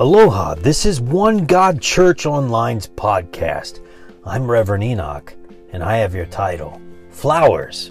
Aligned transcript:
Aloha, 0.00 0.54
this 0.54 0.86
is 0.86 1.00
One 1.00 1.44
God 1.44 1.82
Church 1.82 2.24
Online's 2.24 2.86
podcast. 2.86 3.84
I'm 4.24 4.48
Reverend 4.48 4.84
Enoch, 4.84 5.34
and 5.72 5.82
I 5.82 5.96
have 5.96 6.14
your 6.14 6.26
title 6.26 6.80
Flowers. 7.10 7.90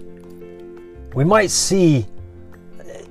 We 1.16 1.26
might 1.26 1.52
see, 1.52 2.06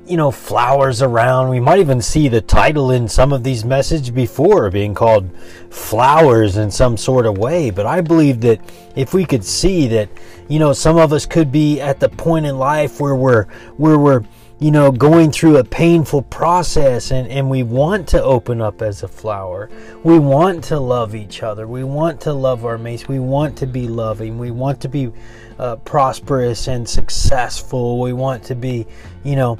you 0.07 0.17
know, 0.17 0.31
flowers 0.31 1.03
around. 1.03 1.51
We 1.51 1.61
might 1.61 1.79
even 1.79 2.01
see 2.01 2.29
the 2.29 2.41
title 2.41 2.93
in 2.93 3.07
some 3.07 3.35
of 3.35 3.45
these 3.45 3.67
messages 3.67 4.09
before 4.09 4.71
being 4.71 4.95
called 4.95 5.29
flowers 5.69 6.57
in 6.57 6.71
some 6.71 6.97
sort 6.97 7.27
of 7.27 7.37
way. 7.37 7.69
But 7.69 7.85
I 7.85 8.01
believe 8.01 8.41
that 8.41 8.63
if 8.97 9.13
we 9.13 9.27
could 9.27 9.45
see 9.45 9.87
that, 9.89 10.09
you 10.49 10.59
know, 10.59 10.73
some 10.73 10.97
of 10.97 11.13
us 11.13 11.27
could 11.27 11.53
be 11.53 11.83
at 11.83 12.01
the 12.01 12.09
point 12.09 12.47
in 12.47 12.57
life 12.57 12.99
where 12.99 13.15
we're, 13.15 13.45
where 13.77 13.99
we're, 13.99 14.25
you 14.59 14.71
know, 14.71 14.91
going 14.91 15.31
through 15.31 15.59
a 15.59 15.65
painful 15.65 16.23
process 16.23 17.11
and, 17.11 17.29
and 17.29 17.51
we 17.51 17.63
want 17.63 18.09
to 18.09 18.23
open 18.23 18.63
up 18.63 18.81
as 18.81 19.03
a 19.03 19.09
flower. 19.09 19.69
We 20.03 20.19
want 20.19 20.65
to 20.65 20.81
love 20.81 21.15
each 21.15 21.43
other. 21.43 21.67
We 21.67 21.85
want 21.85 22.23
to 22.23 22.33
love 22.33 22.65
our 22.65 22.79
mates. 22.79 23.07
We 23.07 23.19
want 23.19 23.59
to 23.59 23.67
be 23.67 23.87
loving. 23.87 24.39
We 24.39 24.51
want 24.51 24.81
to 24.81 24.89
be 24.89 25.13
uh, 25.59 25.77
prosperous 25.77 26.69
and 26.69 26.89
successful. 26.89 28.01
We 28.01 28.15
want 28.15 28.43
to 28.45 28.55
be, 28.55 28.87
you 29.25 29.37
know, 29.37 29.59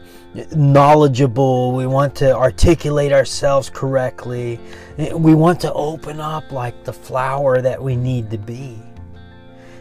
knowledgeable. 0.55 1.73
We 1.73 1.87
want 1.87 2.15
to 2.17 2.35
articulate 2.35 3.13
ourselves 3.13 3.69
correctly. 3.69 4.59
We 4.97 5.35
want 5.35 5.61
to 5.61 5.73
open 5.75 6.21
up 6.21 6.53
like 6.53 6.85
the 6.85 6.93
flower 6.93 7.61
that 7.61 7.83
we 7.83 7.97
need 7.97 8.31
to 8.31 8.39
be 8.39 8.83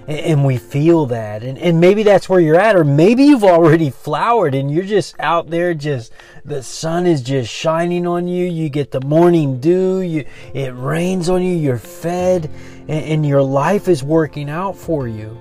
and 0.07 0.45
we 0.45 0.57
feel 0.57 1.07
that. 1.07 1.43
And, 1.43 1.57
and 1.57 1.79
maybe 1.79 2.03
that's 2.03 2.29
where 2.29 2.39
you're 2.39 2.59
at 2.59 2.75
or 2.75 2.83
maybe 2.83 3.23
you've 3.23 3.43
already 3.43 3.89
flowered 3.89 4.53
and 4.53 4.71
you're 4.71 4.85
just 4.85 5.19
out 5.19 5.49
there 5.49 5.73
just 5.73 6.13
the 6.43 6.61
sun 6.61 7.07
is 7.07 7.21
just 7.21 7.51
shining 7.51 8.05
on 8.05 8.27
you. 8.27 8.45
You 8.45 8.69
get 8.69 8.91
the 8.91 9.01
morning 9.01 9.59
dew. 9.59 10.01
You 10.01 10.25
it 10.53 10.73
rains 10.75 11.29
on 11.29 11.41
you. 11.41 11.55
You're 11.55 11.79
fed 11.79 12.49
and, 12.87 13.05
and 13.05 13.25
your 13.25 13.41
life 13.41 13.87
is 13.87 14.03
working 14.03 14.49
out 14.49 14.77
for 14.77 15.07
you. 15.07 15.39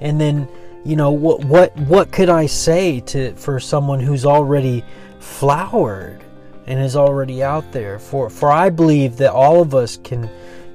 And 0.00 0.18
then 0.20 0.48
you 0.84 0.96
know 0.96 1.10
what 1.10 1.44
what 1.44 1.76
what 1.76 2.10
could 2.10 2.30
i 2.30 2.46
say 2.46 3.00
to 3.00 3.34
for 3.34 3.60
someone 3.60 4.00
who's 4.00 4.24
already 4.24 4.82
flowered 5.18 6.24
and 6.66 6.80
is 6.80 6.96
already 6.96 7.42
out 7.42 7.70
there? 7.70 7.98
For 7.98 8.30
for 8.30 8.50
i 8.50 8.70
believe 8.70 9.18
that 9.18 9.32
all 9.32 9.60
of 9.60 9.74
us 9.74 9.98
can 9.98 10.30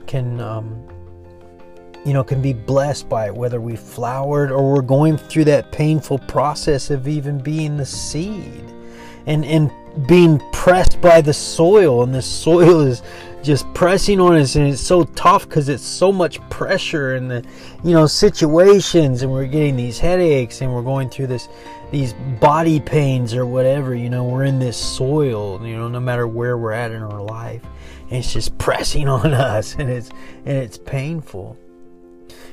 can 0.05 0.39
um, 0.39 0.87
you 2.05 2.13
know, 2.13 2.23
can 2.23 2.41
be 2.41 2.53
blessed 2.53 3.09
by 3.09 3.25
it, 3.25 3.35
whether 3.35 3.59
we 3.59 3.75
flowered 3.75 4.51
or 4.51 4.73
we're 4.73 4.81
going 4.83 5.17
through 5.17 5.45
that 5.45 5.71
painful 5.71 6.19
process 6.19 6.91
of 6.91 7.07
even 7.07 7.39
being 7.39 7.77
the 7.77 7.85
seed 7.85 8.63
and, 9.25 9.43
and 9.43 9.71
being 10.07 10.39
pressed 10.51 11.01
by 11.01 11.19
the 11.19 11.33
soil. 11.33 12.03
And 12.03 12.13
the 12.13 12.21
soil 12.21 12.81
is 12.81 13.01
just 13.41 13.71
pressing 13.73 14.19
on 14.19 14.35
us 14.35 14.55
and 14.55 14.67
it's 14.67 14.81
so 14.81 15.03
tough 15.03 15.49
because 15.49 15.67
it's 15.67 15.83
so 15.83 16.11
much 16.11 16.39
pressure 16.51 17.15
in 17.15 17.27
the, 17.27 17.43
you 17.83 17.93
know, 17.93 18.05
situations 18.05 19.23
and 19.23 19.31
we're 19.31 19.47
getting 19.47 19.75
these 19.75 19.97
headaches 19.97 20.61
and 20.61 20.71
we're 20.71 20.83
going 20.83 21.09
through 21.09 21.27
this, 21.27 21.49
these 21.91 22.13
body 22.39 22.79
pains 22.79 23.33
or 23.33 23.47
whatever, 23.47 23.95
you 23.95 24.11
know, 24.11 24.25
we're 24.25 24.43
in 24.43 24.59
this 24.59 24.77
soil, 24.77 25.59
you 25.65 25.75
know, 25.75 25.87
no 25.87 25.99
matter 25.99 26.27
where 26.27 26.55
we're 26.55 26.71
at 26.71 26.91
in 26.91 27.01
our 27.01 27.21
life. 27.21 27.63
And 28.11 28.19
it's 28.19 28.31
just 28.31 28.55
pressing 28.59 29.07
on 29.09 29.33
us 29.33 29.73
and 29.73 29.89
it's, 29.89 30.11
and 30.45 30.55
it's 30.55 30.77
painful 30.77 31.57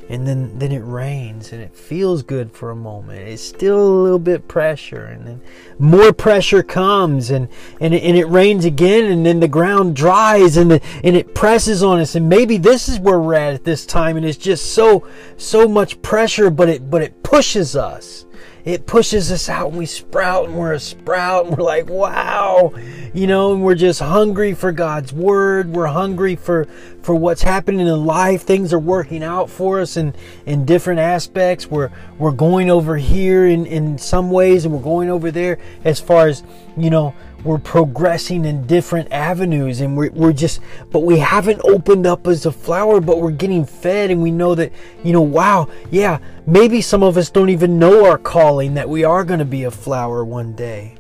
and 0.09 0.27
then 0.27 0.59
then 0.59 0.73
it 0.73 0.81
rains 0.81 1.53
and 1.53 1.63
it 1.63 1.75
feels 1.75 2.23
good 2.23 2.53
for 2.53 2.71
a 2.71 2.77
moment. 2.77 3.29
It's 3.29 3.43
still 3.43 3.81
a 3.81 4.03
little 4.03 4.19
bit 4.19 4.49
pressure 4.49 5.05
and 5.05 5.27
then 5.27 5.41
more 5.79 6.13
pressure 6.13 6.63
comes 6.63 7.31
and 7.31 7.49
and 7.81 7.95
it, 7.95 8.03
and 8.03 8.17
it 8.17 8.27
rains 8.27 8.65
again 8.65 9.11
and 9.11 9.25
then 9.25 9.41
the 9.41 9.49
ground 9.49 9.97
dries 9.97 10.57
and 10.57 10.71
the, 10.71 10.81
and 11.05 11.17
it 11.17 11.35
presses 11.35 11.83
on 11.83 12.01
us. 12.01 12.15
And 12.15 12.29
maybe 12.29 12.59
this 12.59 12.89
is 12.89 12.99
where 12.99 13.21
we're 13.21 13.35
at 13.35 13.55
at 13.55 13.65
this 13.65 13.87
time 13.87 14.17
and 14.17 14.27
it's 14.27 14.39
just 14.39 14.75
so 14.75 15.07
so 15.37 15.69
much 15.69 16.01
pressure 16.03 16.51
but 16.51 16.69
it 16.69 16.91
but 16.91 17.03
it 17.03 17.23
pushes 17.23 17.77
us 17.77 18.27
it 18.65 18.87
pushes 18.87 19.33
us 19.33 19.49
out 19.49 19.71
and 19.71 19.79
we 19.79 19.87
sprout 19.87 20.47
and 20.47 20.57
we're 20.57 20.75
a 20.75 20.81
sprout 20.81 21.47
and 21.47 21.57
we're 21.57 21.65
like, 21.65 21.89
wow, 21.89 22.73
you 23.13 23.27
know, 23.27 23.53
and 23.53 23.63
we're 23.63 23.75
just 23.75 24.01
hungry 24.01 24.55
for 24.55 24.71
God's 24.71 25.13
word. 25.13 25.73
We're 25.73 25.87
hungry 25.87 26.37
for, 26.37 26.67
for 27.03 27.15
what's 27.15 27.43
happening 27.43 27.87
in 27.87 28.07
life. 28.07 28.43
Things 28.43 28.73
are 28.73 28.79
working 28.79 29.25
out 29.25 29.51
for 29.51 29.81
us 29.81 29.97
in, 29.97 30.15
in 30.47 30.65
different 30.65 31.01
aspects. 31.01 31.67
We're, 31.67 31.91
we're 32.19 32.31
going 32.31 32.71
over 32.71 32.97
here 32.97 33.47
in, 33.47 33.67
in 33.67 33.99
some 33.99 34.31
ways 34.31 34.65
and 34.65 34.73
we're 34.73 34.83
going 34.83 35.11
over 35.11 35.31
there 35.31 35.59
as 35.85 36.01
far 36.01 36.29
as, 36.29 36.45
you 36.77 36.91
know, 36.91 37.15
we're 37.45 37.59
progressing 37.59 38.45
in 38.45 38.67
different 38.67 39.11
avenues 39.11 39.81
and 39.81 39.97
we're, 39.97 40.11
we're 40.13 40.33
just 40.33 40.61
but 40.91 41.01
we 41.01 41.19
haven't 41.19 41.61
opened 41.65 42.07
up 42.07 42.27
as 42.27 42.47
a 42.47 42.53
flower 42.53 43.01
but 43.01 43.21
we're 43.21 43.31
getting 43.31 43.65
fed 43.65 44.11
and 44.11 44.23
we 44.23 44.31
know 44.31 44.55
that 44.55 44.73
you 45.03 45.13
know 45.13 45.23
wow 45.23 45.69
yeah 45.91 46.19
maybe 46.47 46.81
some 46.81 47.03
of 47.03 47.17
us 47.17 47.31
don't 47.31 47.49
even 47.49 47.79
know 47.79 48.05
our 48.07 48.19
calling 48.19 48.75
that 48.75 48.89
we 48.89 49.05
are 49.05 49.25
going 49.25 49.39
to 49.39 49.45
be 49.45 49.65
a 49.65 49.71
flower 49.71 50.25
one 50.25 50.55
day. 50.55 50.95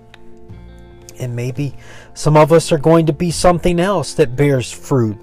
And 1.18 1.36
maybe 1.36 1.74
some 2.14 2.36
of 2.36 2.52
us 2.52 2.72
are 2.72 2.78
going 2.78 3.06
to 3.06 3.12
be 3.12 3.30
something 3.30 3.78
else 3.78 4.14
that 4.14 4.36
bears 4.36 4.72
fruit. 4.72 5.16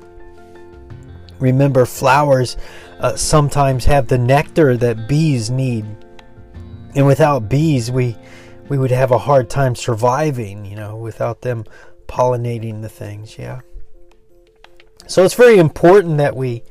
Remember 1.40 1.86
flowers 1.86 2.58
uh, 3.00 3.16
sometimes 3.16 3.86
have 3.86 4.08
the 4.08 4.18
nectar 4.18 4.78
that 4.78 5.08
bees 5.08 5.50
need. 5.50 5.86
And 6.96 7.06
without 7.06 7.50
bees 7.50 7.92
we 7.92 8.18
we 8.70 8.78
would 8.78 8.92
have 8.92 9.12
a 9.12 9.18
hard 9.18 9.50
time 9.50 9.76
surviving, 9.76 10.64
you 10.64 10.76
know, 10.76 10.96
without 10.96 11.42
them 11.42 11.66
pollinating 12.08 12.82
the 12.82 12.90
things, 12.90 13.38
yeah. 13.38 13.62
So 15.08 15.26
it's 15.26 15.34
very 15.34 15.58
important 15.58 16.20
that 16.20 16.36
we, 16.36 16.64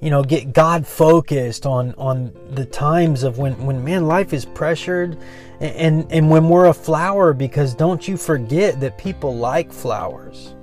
you 0.00 0.10
know, 0.10 0.24
get 0.24 0.52
God 0.52 0.86
focused 0.86 1.64
on 1.64 1.94
on 1.94 2.32
the 2.50 2.66
times 2.66 3.22
of 3.22 3.38
when 3.38 3.64
when 3.64 3.84
man 3.84 4.06
life 4.06 4.32
is 4.32 4.44
pressured 4.44 5.16
and 5.60 6.10
and, 6.10 6.28
when 6.28 6.48
we're 6.48 6.66
a 6.66 6.74
flower 6.74 7.32
because 7.32 7.74
don't 7.74 8.06
you 8.06 8.16
forget 8.16 8.80
that 8.80 8.98
people 8.98 9.36
like 9.36 9.72
flowers. 9.72 10.54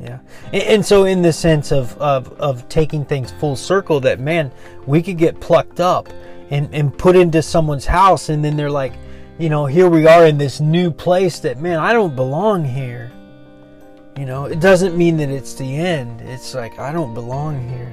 Yeah. 0.00 0.18
And, 0.46 0.62
and 0.62 0.86
so 0.86 1.04
in 1.04 1.22
the 1.22 1.32
sense 1.32 1.70
of, 1.70 1.96
of 1.98 2.32
of 2.40 2.68
taking 2.68 3.04
things 3.04 3.30
full 3.30 3.54
circle 3.54 4.00
that 4.00 4.18
man, 4.18 4.50
we 4.84 5.00
could 5.00 5.16
get 5.16 5.40
plucked 5.40 5.78
up 5.78 6.08
and, 6.50 6.68
and 6.74 6.96
put 6.98 7.14
into 7.14 7.40
someone's 7.40 7.86
house 7.86 8.28
and 8.28 8.44
then 8.44 8.56
they're 8.56 8.70
like, 8.70 8.94
you 9.42 9.48
know, 9.48 9.66
here 9.66 9.88
we 9.88 10.06
are 10.06 10.24
in 10.24 10.38
this 10.38 10.60
new 10.60 10.92
place 10.92 11.40
that, 11.40 11.58
man, 11.58 11.80
I 11.80 11.92
don't 11.92 12.14
belong 12.14 12.64
here. 12.64 13.10
You 14.16 14.24
know, 14.24 14.44
it 14.44 14.60
doesn't 14.60 14.96
mean 14.96 15.16
that 15.16 15.30
it's 15.30 15.54
the 15.54 15.78
end. 15.78 16.20
It's 16.20 16.54
like, 16.54 16.78
I 16.78 16.92
don't 16.92 17.12
belong 17.12 17.68
here. 17.68 17.92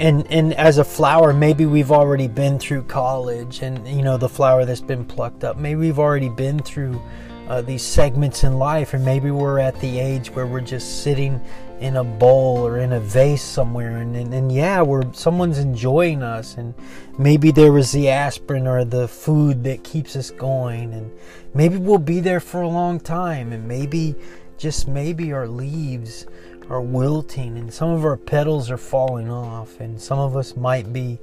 And, 0.00 0.26
and 0.32 0.52
as 0.54 0.78
a 0.78 0.84
flower, 0.84 1.32
maybe 1.32 1.64
we've 1.64 1.92
already 1.92 2.26
been 2.26 2.58
through 2.58 2.84
college 2.84 3.62
and, 3.62 3.86
you 3.86 4.02
know, 4.02 4.16
the 4.16 4.28
flower 4.28 4.64
that's 4.64 4.80
been 4.80 5.04
plucked 5.04 5.44
up. 5.44 5.56
Maybe 5.56 5.78
we've 5.78 6.00
already 6.00 6.28
been 6.28 6.58
through 6.58 7.00
uh, 7.48 7.62
these 7.62 7.84
segments 7.84 8.42
in 8.42 8.58
life, 8.58 8.94
and 8.94 9.04
maybe 9.04 9.30
we're 9.30 9.60
at 9.60 9.78
the 9.78 10.00
age 10.00 10.30
where 10.32 10.46
we're 10.48 10.60
just 10.60 11.04
sitting 11.04 11.40
in 11.80 11.96
a 11.96 12.04
bowl 12.04 12.66
or 12.66 12.78
in 12.78 12.92
a 12.92 13.00
vase 13.00 13.42
somewhere 13.42 13.98
and, 13.98 14.16
and, 14.16 14.34
and 14.34 14.50
yeah 14.50 14.82
we're 14.82 15.12
someone's 15.12 15.58
enjoying 15.58 16.22
us 16.22 16.56
and 16.56 16.74
maybe 17.18 17.50
there 17.50 17.72
was 17.72 17.92
the 17.92 18.08
aspirin 18.08 18.66
or 18.66 18.84
the 18.84 19.06
food 19.06 19.62
that 19.62 19.84
keeps 19.84 20.16
us 20.16 20.30
going 20.30 20.92
and 20.92 21.10
maybe 21.54 21.76
we'll 21.76 21.98
be 21.98 22.20
there 22.20 22.40
for 22.40 22.62
a 22.62 22.68
long 22.68 22.98
time 22.98 23.52
and 23.52 23.66
maybe 23.66 24.14
just 24.56 24.88
maybe 24.88 25.32
our 25.32 25.46
leaves 25.46 26.26
are 26.68 26.80
wilting 26.80 27.56
and 27.56 27.72
some 27.72 27.90
of 27.90 28.04
our 28.04 28.16
petals 28.16 28.70
are 28.70 28.76
falling 28.76 29.30
off 29.30 29.80
and 29.80 30.00
some 30.00 30.18
of 30.18 30.36
us 30.36 30.56
might 30.56 30.92
be 30.92 31.18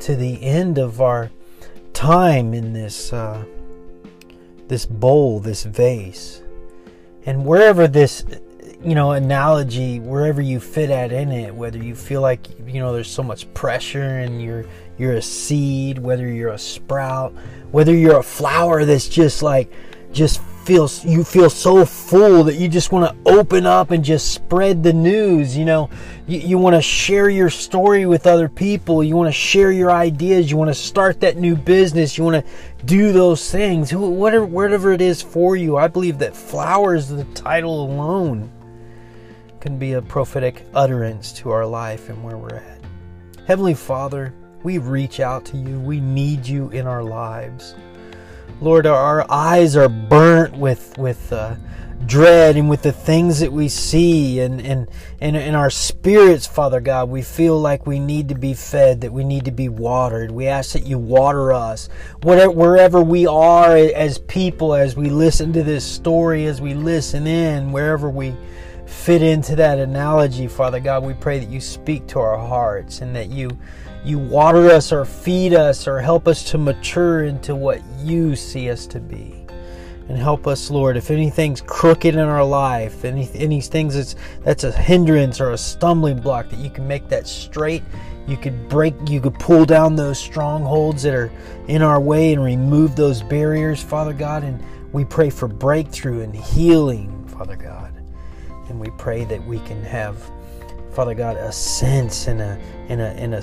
to 0.00 0.14
the 0.14 0.42
end 0.42 0.78
of 0.78 1.00
our 1.00 1.30
time 1.94 2.52
in 2.52 2.72
this 2.72 3.12
uh, 3.12 3.42
this 4.68 4.86
bowl 4.86 5.40
this 5.40 5.64
vase. 5.64 6.42
And 7.26 7.46
wherever 7.46 7.88
this 7.88 8.24
you 8.84 8.94
know 8.94 9.12
analogy 9.12 9.98
wherever 9.98 10.42
you 10.42 10.60
fit 10.60 10.90
at 10.90 11.10
in 11.10 11.32
it 11.32 11.54
whether 11.54 11.78
you 11.78 11.94
feel 11.94 12.20
like 12.20 12.46
you 12.66 12.80
know 12.80 12.92
there's 12.92 13.10
so 13.10 13.22
much 13.22 13.52
pressure 13.54 14.18
and 14.18 14.42
you're 14.42 14.66
you're 14.98 15.14
a 15.14 15.22
seed 15.22 15.98
whether 15.98 16.28
you're 16.28 16.52
a 16.52 16.58
sprout 16.58 17.32
whether 17.70 17.94
you're 17.94 18.18
a 18.18 18.22
flower 18.22 18.84
that's 18.84 19.08
just 19.08 19.42
like 19.42 19.72
just 20.12 20.40
feels 20.64 21.04
you 21.04 21.24
feel 21.24 21.50
so 21.50 21.84
full 21.84 22.44
that 22.44 22.54
you 22.54 22.68
just 22.68 22.92
want 22.92 23.10
to 23.10 23.30
open 23.30 23.66
up 23.66 23.90
and 23.90 24.04
just 24.04 24.32
spread 24.32 24.82
the 24.82 24.92
news 24.92 25.56
you 25.56 25.64
know? 25.64 25.90
You, 26.26 26.38
you 26.40 26.58
want 26.58 26.74
to 26.74 26.82
share 26.82 27.28
your 27.28 27.50
story 27.50 28.06
with 28.06 28.26
other 28.26 28.48
people. 28.48 29.04
You 29.04 29.14
want 29.14 29.28
to 29.28 29.38
share 29.38 29.70
your 29.70 29.90
ideas. 29.90 30.50
You 30.50 30.56
want 30.56 30.70
to 30.70 30.74
start 30.74 31.20
that 31.20 31.36
new 31.36 31.54
business. 31.54 32.16
You 32.16 32.24
want 32.24 32.46
to 32.46 32.84
do 32.86 33.12
those 33.12 33.50
things. 33.50 33.92
Whatever 33.92 34.46
whatever 34.46 34.92
it 34.92 35.02
is 35.02 35.20
for 35.20 35.56
you 35.56 35.76
i 35.76 35.86
believe 35.86 36.18
that 36.18 36.34
flowers 36.34 37.08
the 37.08 37.24
title 37.34 37.84
alone 37.84 38.50
can 39.64 39.78
be 39.78 39.94
a 39.94 40.02
prophetic 40.02 40.66
utterance 40.74 41.32
to 41.32 41.50
our 41.50 41.64
life 41.64 42.10
and 42.10 42.22
where 42.22 42.36
we're 42.36 42.56
at. 42.56 42.78
Heavenly 43.46 43.72
Father, 43.72 44.34
we 44.62 44.76
reach 44.76 45.20
out 45.20 45.46
to 45.46 45.56
you. 45.56 45.80
We 45.80 46.00
need 46.00 46.46
you 46.46 46.68
in 46.68 46.86
our 46.86 47.02
lives. 47.02 47.74
Lord, 48.60 48.84
our 48.86 49.24
eyes 49.32 49.74
are 49.74 49.88
burnt 49.88 50.54
with 50.54 50.98
with 50.98 51.32
uh, 51.32 51.54
dread 52.04 52.58
and 52.58 52.68
with 52.68 52.82
the 52.82 52.92
things 52.92 53.40
that 53.40 53.50
we 53.50 53.68
see 53.68 54.40
and, 54.40 54.60
and, 54.60 54.86
and 55.22 55.34
in 55.34 55.54
our 55.54 55.70
spirits, 55.70 56.46
Father 56.46 56.80
God, 56.80 57.08
we 57.08 57.22
feel 57.22 57.58
like 57.58 57.86
we 57.86 57.98
need 57.98 58.28
to 58.28 58.34
be 58.34 58.52
fed, 58.52 59.00
that 59.00 59.14
we 59.14 59.24
need 59.24 59.46
to 59.46 59.50
be 59.50 59.70
watered. 59.70 60.30
We 60.30 60.46
ask 60.46 60.72
that 60.72 60.86
you 60.86 60.98
water 60.98 61.54
us. 61.54 61.88
Whatever, 62.22 62.50
wherever 62.50 63.00
we 63.00 63.26
are 63.26 63.76
as 63.76 64.18
people, 64.18 64.74
as 64.74 64.94
we 64.94 65.08
listen 65.08 65.54
to 65.54 65.62
this 65.62 65.86
story, 65.86 66.44
as 66.44 66.60
we 66.60 66.74
listen 66.74 67.26
in, 67.26 67.72
wherever 67.72 68.10
we 68.10 68.34
fit 68.94 69.22
into 69.22 69.56
that 69.56 69.78
analogy, 69.78 70.46
Father 70.46 70.80
God, 70.80 71.04
we 71.04 71.14
pray 71.14 71.38
that 71.38 71.50
you 71.50 71.60
speak 71.60 72.06
to 72.08 72.20
our 72.20 72.38
hearts 72.38 73.00
and 73.00 73.14
that 73.14 73.28
you 73.28 73.50
you 74.04 74.18
water 74.18 74.70
us 74.70 74.92
or 74.92 75.04
feed 75.04 75.54
us 75.54 75.88
or 75.88 75.98
help 75.98 76.28
us 76.28 76.42
to 76.50 76.58
mature 76.58 77.24
into 77.24 77.54
what 77.54 77.82
you 77.98 78.36
see 78.36 78.68
us 78.68 78.86
to 78.86 79.00
be 79.00 79.44
and 80.08 80.18
help 80.18 80.46
us, 80.46 80.70
Lord. 80.70 80.96
If 80.96 81.10
anything's 81.10 81.60
crooked 81.62 82.14
in 82.14 82.20
our 82.20 82.44
life, 82.44 83.04
any 83.04 83.28
any 83.34 83.60
things 83.60 83.94
that's 83.94 84.16
that's 84.42 84.64
a 84.64 84.72
hindrance 84.72 85.40
or 85.40 85.52
a 85.52 85.58
stumbling 85.58 86.20
block, 86.20 86.50
that 86.50 86.58
you 86.58 86.70
can 86.70 86.86
make 86.86 87.08
that 87.08 87.26
straight. 87.26 87.82
You 88.26 88.38
could 88.38 88.68
break, 88.70 88.94
you 89.06 89.20
could 89.20 89.34
pull 89.34 89.66
down 89.66 89.96
those 89.96 90.18
strongholds 90.18 91.02
that 91.02 91.14
are 91.14 91.30
in 91.68 91.82
our 91.82 92.00
way 92.00 92.32
and 92.32 92.42
remove 92.42 92.96
those 92.96 93.22
barriers, 93.22 93.82
Father 93.82 94.14
God. 94.14 94.44
And 94.44 94.62
we 94.92 95.04
pray 95.04 95.28
for 95.28 95.46
breakthrough 95.46 96.22
and 96.22 96.34
healing, 96.34 97.26
Father 97.26 97.56
God. 97.56 97.93
And 98.68 98.80
we 98.80 98.90
pray 98.98 99.24
that 99.24 99.44
we 99.46 99.58
can 99.60 99.82
have, 99.82 100.30
Father 100.92 101.14
God, 101.14 101.36
a 101.36 101.52
sense 101.52 102.28
and 102.28 102.40
a 102.40 102.58
and 102.88 103.00
a 103.00 103.08
and 103.10 103.34
a 103.34 103.42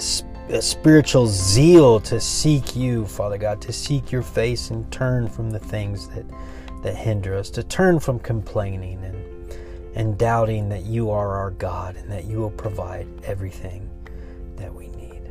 a 0.51 0.61
spiritual 0.61 1.27
zeal 1.27 1.99
to 2.01 2.19
seek 2.19 2.75
you, 2.75 3.05
Father 3.05 3.37
God, 3.37 3.61
to 3.61 3.71
seek 3.71 4.11
your 4.11 4.21
face 4.21 4.69
and 4.69 4.89
turn 4.91 5.29
from 5.29 5.49
the 5.49 5.59
things 5.59 6.09
that, 6.09 6.25
that 6.83 6.95
hinder 6.95 7.35
us, 7.35 7.49
to 7.51 7.63
turn 7.63 7.99
from 7.99 8.19
complaining 8.19 9.03
and, 9.03 9.55
and 9.95 10.17
doubting 10.17 10.67
that 10.69 10.83
you 10.83 11.09
are 11.09 11.37
our 11.37 11.51
God 11.51 11.95
and 11.95 12.11
that 12.11 12.25
you 12.25 12.37
will 12.37 12.51
provide 12.51 13.07
everything 13.23 13.89
that 14.57 14.73
we 14.73 14.87
need. 14.89 15.21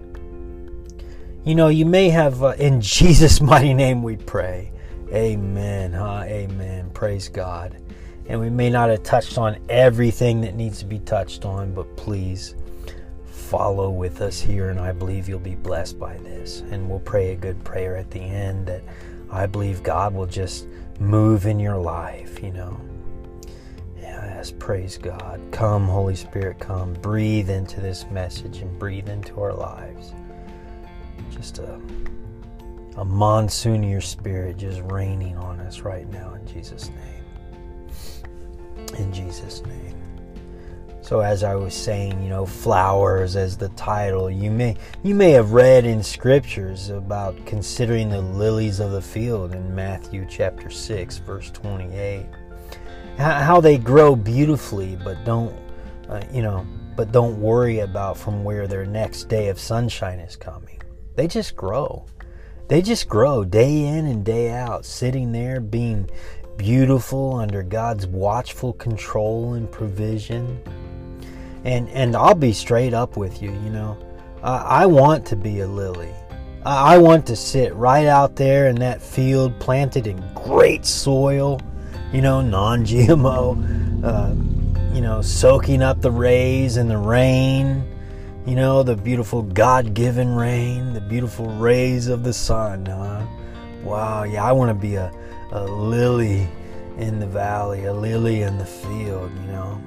You 1.45 1.55
know, 1.55 1.69
you 1.69 1.85
may 1.85 2.09
have, 2.11 2.43
uh, 2.43 2.55
in 2.59 2.81
Jesus' 2.81 3.41
mighty 3.41 3.75
name 3.75 4.03
we 4.03 4.17
pray. 4.17 4.73
Amen. 5.13 5.93
Huh? 5.93 6.23
Amen. 6.25 6.91
Praise 6.91 7.29
God. 7.29 7.77
And 8.29 8.41
we 8.41 8.51
may 8.51 8.71
not 8.71 8.91
have 8.91 9.03
touched 9.03 9.39
on 9.39 9.59
everything 9.69 10.41
that 10.43 10.55
needs 10.55 10.79
to 10.81 10.85
be 10.85 11.01
touched 11.01 11.45
on, 11.45 11.75
but 11.75 11.97
please 11.97 12.55
follow 13.25 13.91
with 13.91 14.21
us 14.21 14.41
here, 14.41 14.71
and 14.71 14.79
I 14.79 14.93
believe 14.93 15.29
you'll 15.29 15.41
be 15.41 15.57
blessed 15.57 15.99
by 15.99 16.17
this. 16.19 16.61
And 16.71 16.89
we'll 16.89 17.01
pray 17.01 17.33
a 17.33 17.37
good 17.37 17.63
prayer 17.65 17.97
at 17.97 18.11
the 18.11 18.21
end 18.21 18.67
that 18.67 18.83
I 19.31 19.47
believe 19.47 19.83
God 19.83 20.15
will 20.15 20.27
just 20.27 20.67
move 21.01 21.47
in 21.47 21.59
your 21.59 21.79
life, 21.79 22.43
you 22.43 22.53
know. 22.53 22.81
Yes, 24.41 24.53
praise 24.59 24.97
God. 24.97 25.41
Come, 25.51 25.87
Holy 25.87 26.15
Spirit, 26.15 26.59
come. 26.59 26.95
Breathe 26.95 27.51
into 27.51 27.81
this 27.81 28.07
message 28.11 28.59
and 28.59 28.79
breathe 28.79 29.09
into 29.09 29.41
our 29.41 29.53
lives. 29.53 30.15
Just 31.31 31.59
a, 31.59 31.81
a 32.97 33.05
monsoon 33.05 33.85
of 33.85 33.91
your 33.91 34.01
spirit 34.01 34.57
just 34.57 34.81
raining 34.85 35.37
on 35.37 35.61
us 35.61 35.81
right 35.81 36.09
now 36.11 36.35
in 36.35 36.47
Jesus' 36.47 36.89
name. 36.89 37.20
In 38.93 39.13
Jesus' 39.13 39.63
name. 39.65 39.91
So 41.03 41.21
as 41.21 41.43
I 41.43 41.57
was 41.57 41.75
saying, 41.75 42.23
you 42.23 42.29
know, 42.29 42.47
flowers 42.47 43.35
as 43.35 43.57
the 43.57 43.71
title, 43.71 44.31
you 44.31 44.51
may 44.51 44.77
you 45.03 45.15
may 45.15 45.33
have 45.33 45.53
read 45.53 45.85
in 45.85 46.03
scriptures 46.03 46.91
about 46.91 47.35
considering 47.47 48.11
the 48.11 48.21
lilies 48.21 48.79
of 48.79 48.93
the 48.93 49.03
field 49.03 49.53
in 49.55 49.75
Matthew 49.75 50.25
chapter 50.29 50.71
6 50.71 51.19
verse 51.19 51.51
28. 51.51 52.27
How 53.19 53.61
they 53.61 53.77
grow 53.77 54.15
beautifully 54.15 54.97
but 55.03 55.25
don't 55.25 55.53
uh, 56.09 56.23
you 56.33 56.43
know, 56.43 56.67
but 56.97 57.13
don't 57.13 57.41
worry 57.41 57.81
about 57.81 58.17
from 58.17 58.45
where 58.45 58.67
their 58.67 58.85
next 58.85 59.25
day 59.25 59.49
of 59.49 59.59
sunshine 59.59 60.19
is 60.19 60.37
coming. 60.37 60.81
They 61.17 61.27
just 61.27 61.57
grow. 61.57 62.07
They 62.69 62.83
just 62.83 63.09
grow 63.09 63.45
day 63.45 63.85
in 63.87 64.07
and 64.07 64.25
day 64.25 64.51
out, 64.51 64.85
sitting 64.85 65.33
there 65.33 65.61
being 65.61 66.09
beautiful 66.57 67.35
under 67.35 67.63
God's 67.63 68.07
watchful 68.07 68.73
control 68.75 69.55
and 69.55 69.71
provision 69.71 70.61
and 71.65 71.89
and 71.91 72.17
I'll 72.17 72.35
be 72.35 72.53
straight 72.53 72.95
up 72.95 73.17
with 73.17 73.43
you. 73.43 73.51
You 73.51 73.71
know, 73.71 73.99
uh, 74.43 74.63
I 74.67 74.87
want 74.87 75.27
to 75.27 75.37
be 75.37 75.61
a 75.61 75.67
lily. 75.67 76.13
I 76.65 76.99
want 76.99 77.27
to 77.27 77.37
sit 77.37 77.75
right 77.75 78.07
out 78.07 78.37
there 78.37 78.69
in 78.69 78.77
that 78.77 79.01
field, 79.01 79.59
planted 79.61 80.07
in 80.07 80.23
great 80.35 80.85
soil. 80.85 81.61
You 82.13 82.23
know, 82.23 82.41
non-GMO. 82.41 84.05
Uh, 84.05 84.95
you 84.95 85.01
know, 85.01 85.23
soaking 85.23 85.83
up 85.83 86.01
the 86.01 86.11
rays 86.11 86.77
and 86.77 86.91
the 86.91 86.99
rain. 86.99 87.87
You 88.47 88.57
know, 88.57 88.83
the 88.83 88.97
beautiful 88.97 89.43
God-given 89.43 90.35
rain, 90.35 90.93
the 90.93 91.01
beautiful 91.01 91.47
rays 91.47 92.09
of 92.09 92.25
the 92.25 92.33
sun. 92.33 92.87
Huh? 92.87 93.25
Wow, 93.83 94.25
yeah, 94.25 94.45
I 94.45 94.53
want 94.53 94.69
to 94.71 94.75
be 94.75 94.97
a, 94.97 95.13
a 95.53 95.65
lily 95.65 96.47
in 96.99 97.19
the 97.19 97.27
valley, 97.27 97.87
a 97.87 97.93
lily 97.93 98.43
in 98.43 98.59
the 98.59 98.67
field. 98.67 99.33
You 99.41 99.53
know 99.53 99.83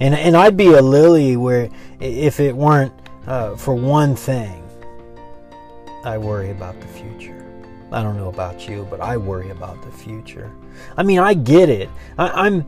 and 0.00 0.14
and 0.14 0.36
I'd 0.36 0.56
be 0.56 0.72
a 0.74 0.82
lily 0.82 1.36
where 1.36 1.68
if 2.00 2.40
it 2.40 2.54
weren't 2.54 2.92
uh, 3.26 3.56
for 3.56 3.74
one 3.74 4.16
thing, 4.16 4.62
I 6.04 6.18
worry 6.18 6.50
about 6.50 6.80
the 6.80 6.86
future. 6.88 7.32
I 7.92 8.02
don't 8.02 8.16
know 8.16 8.28
about 8.28 8.68
you, 8.68 8.86
but 8.90 9.00
I 9.00 9.16
worry 9.16 9.50
about 9.50 9.82
the 9.82 9.90
future. 9.90 10.50
I 10.96 11.02
mean, 11.04 11.20
I 11.20 11.34
get 11.34 11.68
it. 11.68 11.88
I, 12.18 12.46
I'm 12.46 12.66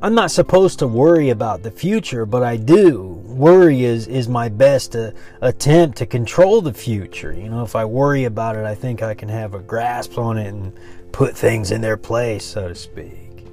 I'm 0.00 0.14
not 0.14 0.30
supposed 0.30 0.78
to 0.78 0.86
worry 0.86 1.30
about 1.30 1.62
the 1.62 1.70
future, 1.70 2.24
but 2.24 2.42
I 2.42 2.56
do. 2.56 3.17
Worry 3.38 3.84
is 3.84 4.06
is 4.08 4.28
my 4.28 4.48
best 4.48 4.96
uh, 4.96 5.12
attempt 5.40 5.96
to 5.98 6.06
control 6.06 6.60
the 6.60 6.74
future. 6.74 7.32
You 7.32 7.48
know, 7.48 7.62
if 7.62 7.74
I 7.76 7.84
worry 7.84 8.24
about 8.24 8.56
it, 8.56 8.64
I 8.64 8.74
think 8.74 9.02
I 9.02 9.14
can 9.14 9.28
have 9.28 9.54
a 9.54 9.60
grasp 9.60 10.18
on 10.18 10.36
it 10.36 10.48
and 10.48 10.72
put 11.12 11.36
things 11.36 11.70
in 11.70 11.80
their 11.80 11.96
place, 11.96 12.44
so 12.44 12.68
to 12.68 12.74
speak. 12.74 13.46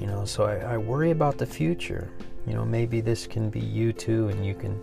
You 0.00 0.06
know, 0.06 0.24
so 0.24 0.44
I, 0.44 0.74
I 0.74 0.76
worry 0.76 1.12
about 1.12 1.38
the 1.38 1.46
future 1.46 2.10
you 2.46 2.54
know, 2.54 2.64
maybe 2.64 3.00
this 3.00 3.26
can 3.26 3.50
be 3.50 3.60
you 3.60 3.92
too, 3.92 4.28
and 4.28 4.44
you 4.44 4.54
can 4.54 4.80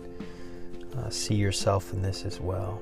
uh, 0.96 1.10
see 1.10 1.34
yourself 1.34 1.92
in 1.92 2.02
this 2.02 2.24
as 2.24 2.40
well. 2.40 2.80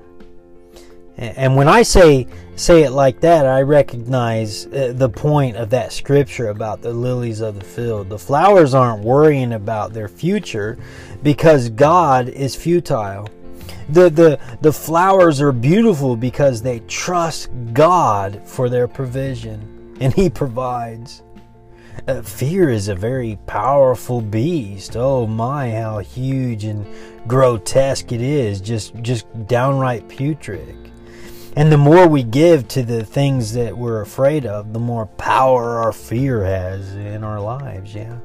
And, 1.19 1.57
when 1.57 1.67
I 1.67 1.83
say 1.83 2.27
say 2.57 2.83
it 2.83 2.91
like 2.91 3.21
that, 3.21 3.47
I 3.47 3.63
recognize 3.63 4.67
uh, 4.67 4.93
the 4.95 5.09
point 5.09 5.57
of 5.57 5.71
that 5.71 5.93
scripture 5.93 6.49
about 6.49 6.83
the 6.83 6.93
lilies 6.93 7.41
of 7.41 7.59
the 7.59 7.65
field. 7.65 8.11
The 8.11 8.19
flowers 8.19 8.75
aren't 8.75 9.03
worrying 9.03 9.55
about 9.55 9.93
their 9.93 10.09
future 10.09 10.79
because 11.23 11.71
God 11.71 12.29
is 12.29 12.55
futile. 12.55 13.29
The, 13.89 14.11
the, 14.11 14.41
the 14.61 14.73
flowers 14.73 15.41
are 15.41 15.53
beautiful 15.53 16.17
because 16.17 16.61
they 16.61 16.81
trust 16.81 17.51
God 17.73 18.43
for 18.45 18.69
their 18.69 18.89
provision, 18.89 19.97
and 20.01 20.13
He 20.13 20.29
provides. 20.29 21.23
Uh, 22.07 22.21
fear 22.21 22.69
is 22.69 22.89
a 22.89 22.95
very 22.95 23.39
powerful 23.47 24.21
beast. 24.21 24.97
Oh 24.97 25.27
my, 25.27 25.71
how 25.71 25.99
huge 25.99 26.65
and 26.65 26.87
grotesque 27.27 28.13
it 28.13 28.21
is. 28.21 28.61
Just, 28.61 28.95
just 29.03 29.27
downright 29.47 30.07
putrid. 30.09 30.86
And 31.57 31.73
the 31.73 31.79
more 31.79 32.07
we 32.07 32.23
give 32.23 32.69
to 32.69 32.83
the 32.83 33.03
things 33.03 33.55
that 33.55 33.77
we're 33.77 34.03
afraid 34.03 34.45
of, 34.45 34.75
the 34.75 34.79
more 34.79 35.07
power 35.07 35.79
our 35.79 35.93
fear 35.93 36.45
has 36.45 36.95
in 36.95 37.25
our 37.25 37.41
lives. 37.41 37.95
Yeah. 37.95 38.19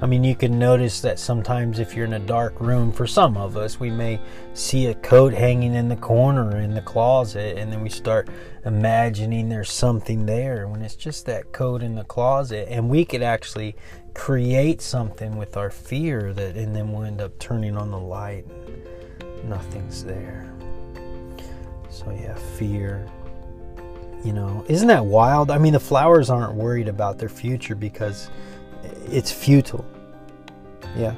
I 0.00 0.06
mean, 0.06 0.22
you 0.22 0.36
can 0.36 0.56
notice 0.56 1.00
that 1.00 1.18
sometimes 1.18 1.80
if 1.80 1.96
you're 1.96 2.04
in 2.04 2.12
a 2.12 2.20
dark 2.20 2.60
room, 2.60 2.92
for 2.92 3.08
some 3.08 3.36
of 3.36 3.56
us, 3.56 3.80
we 3.80 3.90
may 3.90 4.20
see 4.54 4.86
a 4.86 4.94
coat 4.94 5.34
hanging 5.34 5.74
in 5.74 5.88
the 5.88 5.96
corner 5.96 6.60
in 6.60 6.74
the 6.74 6.80
closet, 6.80 7.58
and 7.58 7.72
then 7.72 7.82
we 7.82 7.88
start 7.88 8.28
imagining 8.64 9.48
there's 9.48 9.72
something 9.72 10.24
there 10.24 10.68
when 10.68 10.82
it's 10.82 10.94
just 10.94 11.26
that 11.26 11.52
coat 11.52 11.82
in 11.82 11.96
the 11.96 12.04
closet. 12.04 12.68
And 12.70 12.88
we 12.88 13.04
could 13.04 13.22
actually 13.22 13.74
create 14.14 14.80
something 14.80 15.36
with 15.36 15.56
our 15.56 15.70
fear 15.70 16.32
that, 16.32 16.56
and 16.56 16.76
then 16.76 16.92
we'll 16.92 17.02
end 17.02 17.20
up 17.20 17.36
turning 17.40 17.76
on 17.76 17.90
the 17.90 17.98
light 17.98 18.46
and 18.46 19.48
nothing's 19.50 20.04
there. 20.04 20.57
So, 21.90 22.10
yeah, 22.10 22.34
fear. 22.34 23.08
You 24.24 24.32
know, 24.32 24.64
isn't 24.68 24.88
that 24.88 25.04
wild? 25.04 25.50
I 25.50 25.58
mean, 25.58 25.72
the 25.72 25.80
flowers 25.80 26.28
aren't 26.28 26.54
worried 26.54 26.88
about 26.88 27.18
their 27.18 27.28
future 27.28 27.74
because 27.74 28.30
it's 29.06 29.30
futile. 29.30 29.84
Yeah. 30.96 31.14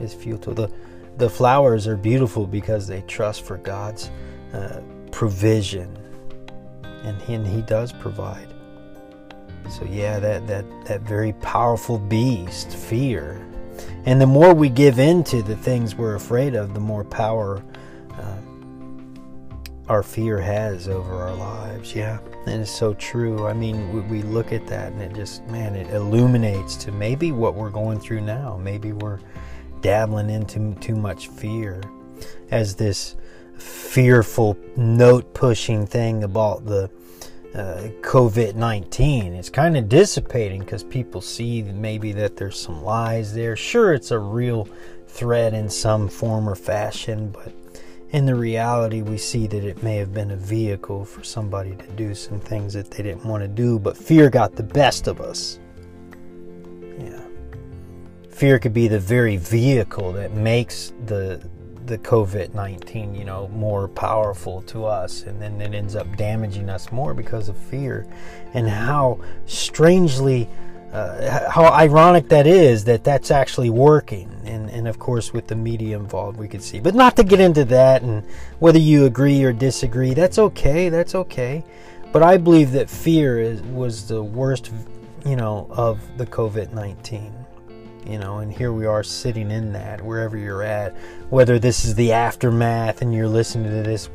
It's 0.00 0.14
futile. 0.14 0.54
The 0.54 0.70
the 1.16 1.30
flowers 1.30 1.86
are 1.86 1.96
beautiful 1.96 2.46
because 2.46 2.86
they 2.86 3.02
trust 3.02 3.42
for 3.44 3.58
God's 3.58 4.10
uh, 4.52 4.80
provision, 5.12 5.96
and 7.04 7.20
he, 7.22 7.34
and 7.34 7.46
he 7.46 7.62
does 7.62 7.92
provide. 7.92 8.48
So 9.70 9.84
yeah, 9.84 10.18
that 10.18 10.46
that 10.46 10.64
that 10.86 11.02
very 11.02 11.32
powerful 11.34 11.98
beast, 11.98 12.72
fear, 12.72 13.46
and 14.06 14.20
the 14.20 14.26
more 14.26 14.52
we 14.54 14.68
give 14.68 14.98
in 14.98 15.22
to 15.24 15.42
the 15.42 15.56
things 15.56 15.94
we're 15.94 16.16
afraid 16.16 16.54
of, 16.54 16.74
the 16.74 16.80
more 16.80 17.04
power 17.04 17.62
uh, 18.18 18.36
our 19.88 20.02
fear 20.02 20.40
has 20.40 20.88
over 20.88 21.14
our 21.14 21.34
lives. 21.34 21.94
Yeah, 21.94 22.18
and 22.46 22.62
it's 22.62 22.70
so 22.70 22.94
true. 22.94 23.46
I 23.46 23.52
mean, 23.52 23.92
we, 23.92 24.00
we, 24.00 24.22
look 24.22 24.52
at 24.52 24.66
that 24.66 24.92
and 24.92 25.02
it 25.02 25.14
just, 25.14 25.44
man, 25.46 25.74
it 25.74 25.92
illuminates 25.92 26.76
to 26.76 26.92
maybe 26.92 27.32
what 27.32 27.54
we're 27.54 27.70
going 27.70 28.00
through 28.00 28.22
now. 28.22 28.56
Maybe 28.56 28.92
we're 28.92 29.20
dabbling 29.80 30.30
into 30.30 30.74
too 30.80 30.96
much 30.96 31.28
fear 31.28 31.82
as 32.50 32.74
this 32.76 33.16
fearful 33.58 34.56
note 34.76 35.34
pushing 35.34 35.86
thing 35.86 36.24
about 36.24 36.64
the 36.64 36.90
uh, 37.54 37.88
COVID 38.00 38.54
19. 38.54 39.34
It's 39.34 39.50
kind 39.50 39.76
of 39.76 39.88
dissipating 39.88 40.60
because 40.60 40.82
people 40.82 41.20
see 41.20 41.62
maybe 41.62 42.12
that 42.12 42.36
there's 42.36 42.58
some 42.58 42.82
lies 42.82 43.34
there. 43.34 43.54
Sure, 43.54 43.92
it's 43.92 44.10
a 44.10 44.18
real 44.18 44.66
threat 45.06 45.54
in 45.54 45.68
some 45.68 46.08
form 46.08 46.48
or 46.48 46.56
fashion, 46.56 47.28
but 47.30 47.52
in 48.14 48.26
the 48.26 48.34
reality, 48.36 49.02
we 49.02 49.18
see 49.18 49.48
that 49.48 49.64
it 49.64 49.82
may 49.82 49.96
have 49.96 50.14
been 50.14 50.30
a 50.30 50.36
vehicle 50.36 51.04
for 51.04 51.24
somebody 51.24 51.74
to 51.74 51.86
do 51.96 52.14
some 52.14 52.38
things 52.38 52.72
that 52.72 52.88
they 52.88 53.02
didn't 53.02 53.24
want 53.24 53.42
to 53.42 53.48
do, 53.48 53.76
but 53.76 53.96
fear 53.96 54.30
got 54.30 54.54
the 54.54 54.62
best 54.62 55.08
of 55.08 55.20
us. 55.20 55.58
Yeah. 56.96 57.20
Fear 58.30 58.60
could 58.60 58.72
be 58.72 58.86
the 58.86 59.00
very 59.00 59.36
vehicle 59.36 60.12
that 60.12 60.32
makes 60.32 60.92
the 61.06 61.44
the 61.86 61.98
COVID 61.98 62.54
19, 62.54 63.16
you 63.16 63.24
know, 63.24 63.48
more 63.48 63.88
powerful 63.88 64.62
to 64.62 64.86
us, 64.86 65.24
and 65.24 65.42
then 65.42 65.60
it 65.60 65.74
ends 65.74 65.96
up 65.96 66.16
damaging 66.16 66.70
us 66.70 66.92
more 66.92 67.14
because 67.14 67.48
of 67.48 67.56
fear. 67.56 68.06
And 68.54 68.68
how 68.68 69.18
strangely 69.46 70.48
uh, 70.94 71.50
how 71.50 71.64
ironic 71.64 72.28
that 72.28 72.46
is 72.46 72.84
that 72.84 73.02
that's 73.02 73.32
actually 73.32 73.68
working. 73.68 74.30
And, 74.44 74.70
and 74.70 74.86
of 74.86 75.00
course, 75.00 75.32
with 75.32 75.48
the 75.48 75.56
media 75.56 75.96
involved, 75.96 76.38
we 76.38 76.46
could 76.46 76.62
see. 76.62 76.78
But 76.78 76.94
not 76.94 77.16
to 77.16 77.24
get 77.24 77.40
into 77.40 77.64
that 77.64 78.02
and 78.02 78.24
whether 78.60 78.78
you 78.78 79.04
agree 79.04 79.42
or 79.42 79.52
disagree, 79.52 80.14
that's 80.14 80.38
okay. 80.38 80.88
That's 80.88 81.16
okay. 81.16 81.64
But 82.12 82.22
I 82.22 82.36
believe 82.36 82.70
that 82.72 82.88
fear 82.88 83.40
is, 83.40 83.60
was 83.62 84.06
the 84.06 84.22
worst, 84.22 84.70
you 85.26 85.34
know, 85.34 85.66
of 85.70 86.00
the 86.16 86.26
COVID 86.26 86.72
19. 86.72 87.32
You 88.06 88.18
know, 88.18 88.38
and 88.38 88.52
here 88.52 88.72
we 88.72 88.86
are 88.86 89.02
sitting 89.02 89.50
in 89.50 89.72
that 89.72 90.00
wherever 90.00 90.36
you're 90.36 90.62
at, 90.62 90.94
whether 91.30 91.58
this 91.58 91.84
is 91.84 91.96
the 91.96 92.12
aftermath 92.12 93.02
and 93.02 93.12
you're 93.12 93.26
listening 93.26 93.70
to 93.70 93.82
this 93.82 94.10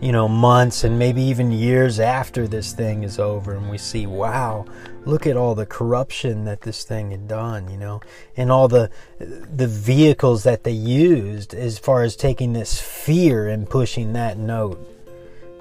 you 0.00 0.12
know, 0.12 0.26
months 0.26 0.84
and 0.84 0.98
maybe 0.98 1.22
even 1.22 1.52
years 1.52 2.00
after 2.00 2.48
this 2.48 2.72
thing 2.72 3.02
is 3.02 3.18
over, 3.18 3.52
and 3.52 3.70
we 3.70 3.76
see, 3.76 4.06
wow, 4.06 4.64
look 5.04 5.26
at 5.26 5.36
all 5.36 5.54
the 5.54 5.66
corruption 5.66 6.44
that 6.44 6.62
this 6.62 6.84
thing 6.84 7.10
had 7.10 7.28
done, 7.28 7.70
you 7.70 7.76
know, 7.76 8.00
and 8.36 8.50
all 8.50 8.66
the 8.66 8.90
the 9.18 9.68
vehicles 9.68 10.42
that 10.44 10.64
they 10.64 10.72
used 10.72 11.52
as 11.54 11.78
far 11.78 12.02
as 12.02 12.16
taking 12.16 12.52
this 12.52 12.80
fear 12.80 13.48
and 13.48 13.68
pushing 13.68 14.14
that 14.14 14.38
note, 14.38 14.80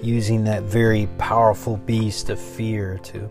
using 0.01 0.46
that 0.46 0.63
very 0.63 1.08
powerful 1.17 1.75
beast 1.77 2.29
of 2.29 2.39
fear 2.39 2.98
to 3.03 3.29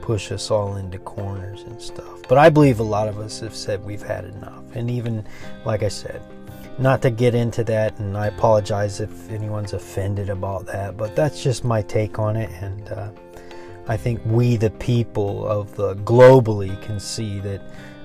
push 0.00 0.32
us 0.32 0.50
all 0.50 0.76
into 0.76 0.98
corners 1.00 1.62
and 1.62 1.80
stuff. 1.82 2.22
But 2.26 2.38
I 2.38 2.48
believe 2.48 2.80
a 2.80 2.84
lot 2.84 3.08
of 3.08 3.18
us 3.18 3.40
have 3.40 3.54
said 3.54 3.84
we've 3.84 4.02
had 4.02 4.24
enough, 4.24 4.64
and 4.74 4.90
even 4.90 5.26
like 5.66 5.82
I 5.82 5.88
said, 5.88 6.22
not 6.78 7.02
to 7.02 7.10
get 7.10 7.34
into 7.34 7.64
that, 7.64 7.98
and 7.98 8.16
I 8.16 8.28
apologize 8.28 9.00
if 9.00 9.30
anyone's 9.30 9.72
offended 9.72 10.30
about 10.30 10.66
that, 10.66 10.96
but 10.96 11.16
that's 11.16 11.42
just 11.42 11.64
my 11.64 11.82
take 11.82 12.18
on 12.18 12.36
it, 12.36 12.50
and 12.62 12.88
uh, 12.90 13.10
I 13.88 13.96
think 13.96 14.20
we, 14.24 14.56
the 14.56 14.70
people 14.70 15.48
of 15.48 15.74
the 15.74 15.94
globally, 15.96 16.80
can 16.82 17.00
see 17.00 17.40
that 17.40 17.62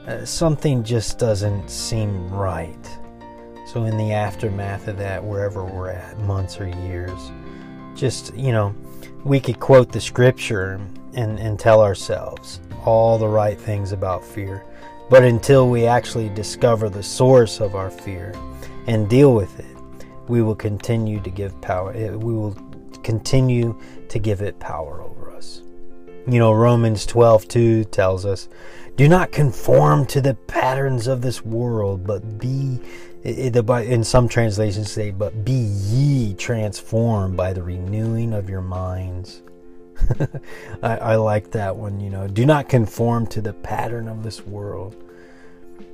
uh, 0.08 0.25
something 0.25 0.84
just 0.84 1.20
doesn't 1.20 1.70
seem 1.70 2.30
right. 2.30 3.00
So, 3.68 3.86
in 3.86 3.98
the 3.98 4.12
aftermath 4.12 4.88
of 4.88 4.98
that, 4.98 5.24
wherever 5.24 5.63
we're 5.63 5.89
at, 5.89 6.18
months 6.20 6.60
or 6.60 6.68
years, 6.68 7.32
just 7.96 8.36
you 8.36 8.51
know, 8.51 8.75
we 9.24 9.39
could 9.39 9.60
quote 9.60 9.92
the 9.92 10.01
scripture 10.01 10.82
and, 11.13 11.39
and 11.39 11.60
tell 11.60 11.82
ourselves 11.82 12.60
all 12.86 13.18
the 13.18 13.27
right 13.27 13.60
things 13.60 13.92
about 13.92 14.25
fear. 14.25 14.65
But 15.10 15.24
until 15.24 15.70
we 15.70 15.86
actually 15.86 16.30
discover 16.30 16.89
the 16.89 17.03
source 17.03 17.60
of 17.60 17.75
our 17.75 17.92
fear, 17.92 18.34
and 18.88 19.10
deal 19.10 19.34
with 19.34 19.60
it, 19.60 19.78
we 20.28 20.42
will 20.42 20.56
continue 20.56 21.20
to 21.22 21.30
give 21.30 21.60
power. 21.62 21.94
Eh, 21.94 22.10
we 22.12 22.34
will 22.34 22.56
continue 23.04 23.78
to 24.10 24.20
give 24.20 24.42
it 24.42 24.60
power 24.60 25.02
over 25.02 25.32
us. 25.32 25.62
You 26.28 26.40
know, 26.40 26.54
Romans 26.54 27.06
12 27.06 27.48
2 27.48 27.84
tells 27.86 28.25
us, 28.25 28.48
Do 28.96 29.08
not 29.08 29.32
conform 29.32 30.06
to 30.08 30.22
the 30.22 30.36
patterns 30.36 31.08
of 31.08 31.22
this 31.22 31.44
world, 31.44 32.06
but 32.06 32.40
be, 32.40 32.80
in 33.24 34.04
some 34.04 34.28
translations 34.28 34.92
say, 34.92 35.12
but 35.12 35.46
be 35.46 35.54
ye 35.54 36.34
transformed 36.36 37.38
by 37.38 37.54
the 37.54 37.63
renewing 37.63 38.34
of 38.34 38.50
your 38.50 38.62
minds. 38.62 39.42
I, 40.84 40.98
I 40.98 41.16
like 41.16 41.52
that 41.52 41.75
one, 41.75 42.00
you 42.00 42.10
know. 42.10 42.28
Do 42.28 42.46
not 42.46 42.70
conform 42.70 43.28
to 43.28 43.42
the 43.42 43.54
pattern 43.54 44.08
of 44.08 44.24
this 44.24 44.46
world, 44.46 44.96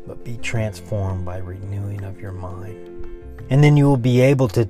but 0.09 0.23
be 0.23 0.37
transformed 0.37 1.23
by 1.23 1.37
renewing 1.37 2.03
of 2.03 2.19
your 2.19 2.31
mind. 2.31 3.05
And 3.51 3.63
then 3.63 3.77
you 3.77 3.85
will 3.85 3.95
be 3.95 4.19
able 4.21 4.47
to 4.49 4.67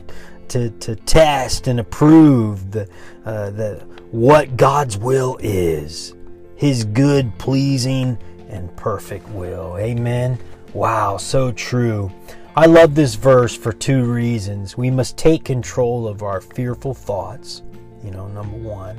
to, 0.50 0.70
to 0.72 0.96
test 0.96 1.68
and 1.68 1.80
approve 1.80 2.72
the, 2.72 2.90
uh, 3.24 3.52
the 3.52 3.76
what 4.12 4.58
God's 4.58 4.98
will 4.98 5.38
is, 5.42 6.14
His 6.56 6.84
good, 6.84 7.38
pleasing, 7.38 8.18
and 8.50 8.76
perfect 8.76 9.30
will. 9.30 9.78
Amen. 9.78 10.38
Wow, 10.74 11.18
so 11.18 11.52
true. 11.54 12.12
I 12.58 12.66
love 12.66 12.96
this 12.96 13.16
verse 13.16 13.56
for 13.56 13.72
two 13.72 14.12
reasons. 14.12 14.76
We 14.76 14.90
must 14.90 15.18
take 15.18 15.46
control 15.46 16.06
of 16.06 16.22
our 16.22 16.42
fearful 16.42 16.96
thoughts, 16.96 17.62
you 18.04 18.12
know, 18.12 18.28
number 18.28 18.58
one, 18.58 18.98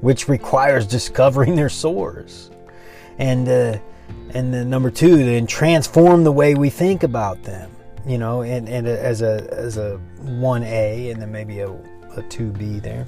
which 0.00 0.28
requires 0.28 0.86
discovering 0.98 1.54
their 1.54 1.70
source. 1.70 2.50
And 3.18 3.48
uh, 3.48 3.78
and 4.34 4.52
then 4.52 4.70
number 4.70 4.90
two, 4.90 5.16
then 5.16 5.46
transform 5.46 6.24
the 6.24 6.32
way 6.32 6.54
we 6.54 6.70
think 6.70 7.02
about 7.02 7.42
them. 7.42 7.70
You 8.06 8.18
know, 8.18 8.42
and, 8.42 8.68
and 8.68 8.86
as 8.86 9.22
a 9.22 9.46
as 9.52 9.76
a 9.76 9.98
one 10.20 10.62
A, 10.62 11.10
and 11.10 11.20
then 11.20 11.30
maybe 11.30 11.60
a 11.60 11.70
a 12.16 12.22
two 12.24 12.50
B 12.52 12.78
there. 12.78 13.06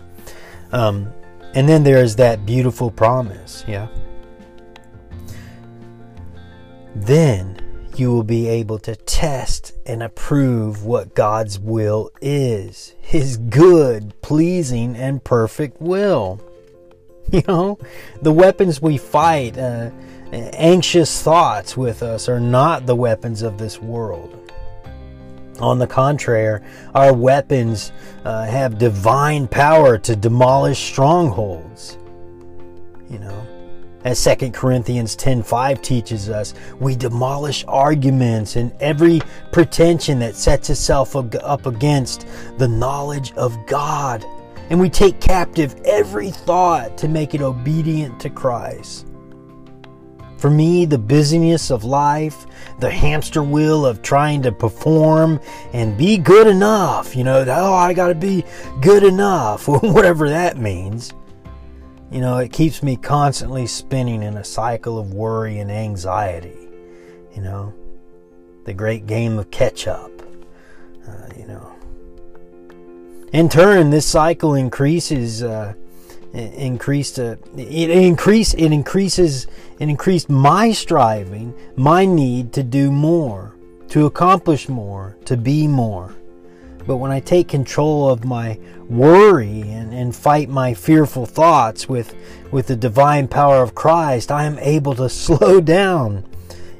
Um, 0.72 1.12
and 1.54 1.68
then 1.68 1.84
there's 1.84 2.16
that 2.16 2.46
beautiful 2.46 2.90
promise, 2.90 3.64
yeah. 3.68 3.88
Then 6.94 7.58
you 7.96 8.10
will 8.10 8.22
be 8.22 8.48
able 8.48 8.78
to 8.80 8.96
test 8.96 9.74
and 9.84 10.02
approve 10.02 10.84
what 10.84 11.14
God's 11.14 11.58
will 11.58 12.10
is 12.20 12.94
His 13.00 13.36
good, 13.36 14.14
pleasing, 14.22 14.96
and 14.96 15.22
perfect 15.22 15.80
will. 15.80 16.40
You 17.30 17.42
know, 17.48 17.78
the 18.20 18.32
weapons 18.32 18.82
we 18.82 18.98
fight, 18.98 19.56
uh, 19.56 19.90
anxious 20.32 21.22
thoughts 21.22 21.76
with 21.76 22.02
us 22.02 22.28
are 22.28 22.40
not 22.40 22.86
the 22.86 22.96
weapons 22.96 23.42
of 23.42 23.58
this 23.58 23.80
world. 23.80 24.38
On 25.60 25.78
the 25.78 25.86
contrary, 25.86 26.60
our 26.94 27.12
weapons 27.12 27.92
uh, 28.24 28.44
have 28.46 28.78
divine 28.78 29.46
power 29.46 29.98
to 29.98 30.16
demolish 30.16 30.78
strongholds. 30.78 31.98
You 33.10 33.18
know, 33.18 33.46
as 34.04 34.18
2 34.18 34.50
Corinthians 34.52 35.14
10:5 35.14 35.82
teaches 35.82 36.30
us, 36.30 36.54
we 36.80 36.96
demolish 36.96 37.64
arguments 37.68 38.56
and 38.56 38.72
every 38.80 39.20
pretension 39.52 40.18
that 40.20 40.34
sets 40.34 40.70
itself 40.70 41.14
up 41.14 41.66
against 41.66 42.26
the 42.56 42.68
knowledge 42.68 43.32
of 43.34 43.56
God, 43.66 44.24
and 44.70 44.80
we 44.80 44.88
take 44.88 45.20
captive 45.20 45.76
every 45.84 46.30
thought 46.30 46.96
to 46.98 47.06
make 47.06 47.34
it 47.34 47.42
obedient 47.42 48.18
to 48.20 48.30
Christ. 48.30 49.11
For 50.42 50.50
me, 50.50 50.86
the 50.86 50.98
busyness 50.98 51.70
of 51.70 51.84
life, 51.84 52.48
the 52.80 52.90
hamster 52.90 53.44
wheel 53.44 53.86
of 53.86 54.02
trying 54.02 54.42
to 54.42 54.50
perform 54.50 55.38
and 55.72 55.96
be 55.96 56.18
good 56.18 56.48
enough, 56.48 57.14
you 57.14 57.22
know, 57.22 57.44
oh, 57.46 57.74
I 57.74 57.92
got 57.92 58.08
to 58.08 58.16
be 58.16 58.44
good 58.80 59.04
enough, 59.04 59.68
whatever 59.68 60.28
that 60.30 60.56
means. 60.56 61.12
You 62.10 62.20
know, 62.20 62.38
it 62.38 62.52
keeps 62.52 62.82
me 62.82 62.96
constantly 62.96 63.68
spinning 63.68 64.24
in 64.24 64.36
a 64.36 64.42
cycle 64.42 64.98
of 64.98 65.14
worry 65.14 65.60
and 65.60 65.70
anxiety. 65.70 66.68
You 67.36 67.42
know, 67.42 67.72
the 68.64 68.74
great 68.74 69.06
game 69.06 69.38
of 69.38 69.52
catch 69.52 69.86
up. 69.86 70.10
Uh, 71.06 71.28
you 71.36 71.46
know, 71.46 71.72
in 73.32 73.48
turn, 73.48 73.90
this 73.90 74.06
cycle 74.06 74.54
increases 74.56 75.44
uh, 75.44 75.74
increased 76.34 77.18
uh, 77.18 77.36
it 77.56 77.90
increase 77.90 78.54
it 78.54 78.72
increases 78.72 79.46
it 79.78 79.88
increased 79.88 80.30
my 80.30 80.72
striving 80.72 81.54
my 81.76 82.04
need 82.04 82.52
to 82.52 82.62
do 82.62 82.90
more 82.90 83.54
to 83.88 84.06
accomplish 84.06 84.68
more 84.68 85.16
to 85.26 85.36
be 85.36 85.66
more. 85.66 86.14
But 86.86 86.96
when 86.96 87.10
i 87.10 87.20
take 87.20 87.48
control 87.48 88.10
of 88.10 88.24
my 88.24 88.58
worry 88.88 89.60
and, 89.60 89.92
and 89.92 90.14
fight 90.14 90.48
my 90.48 90.74
fearful 90.74 91.26
thoughts 91.26 91.88
with 91.88 92.14
with 92.50 92.66
the 92.66 92.76
divine 92.76 93.28
power 93.28 93.62
of 93.62 93.74
christ 93.74 94.32
i 94.32 94.44
am 94.44 94.58
able 94.58 94.94
to 94.96 95.08
slow 95.24 95.60
down 95.60 96.24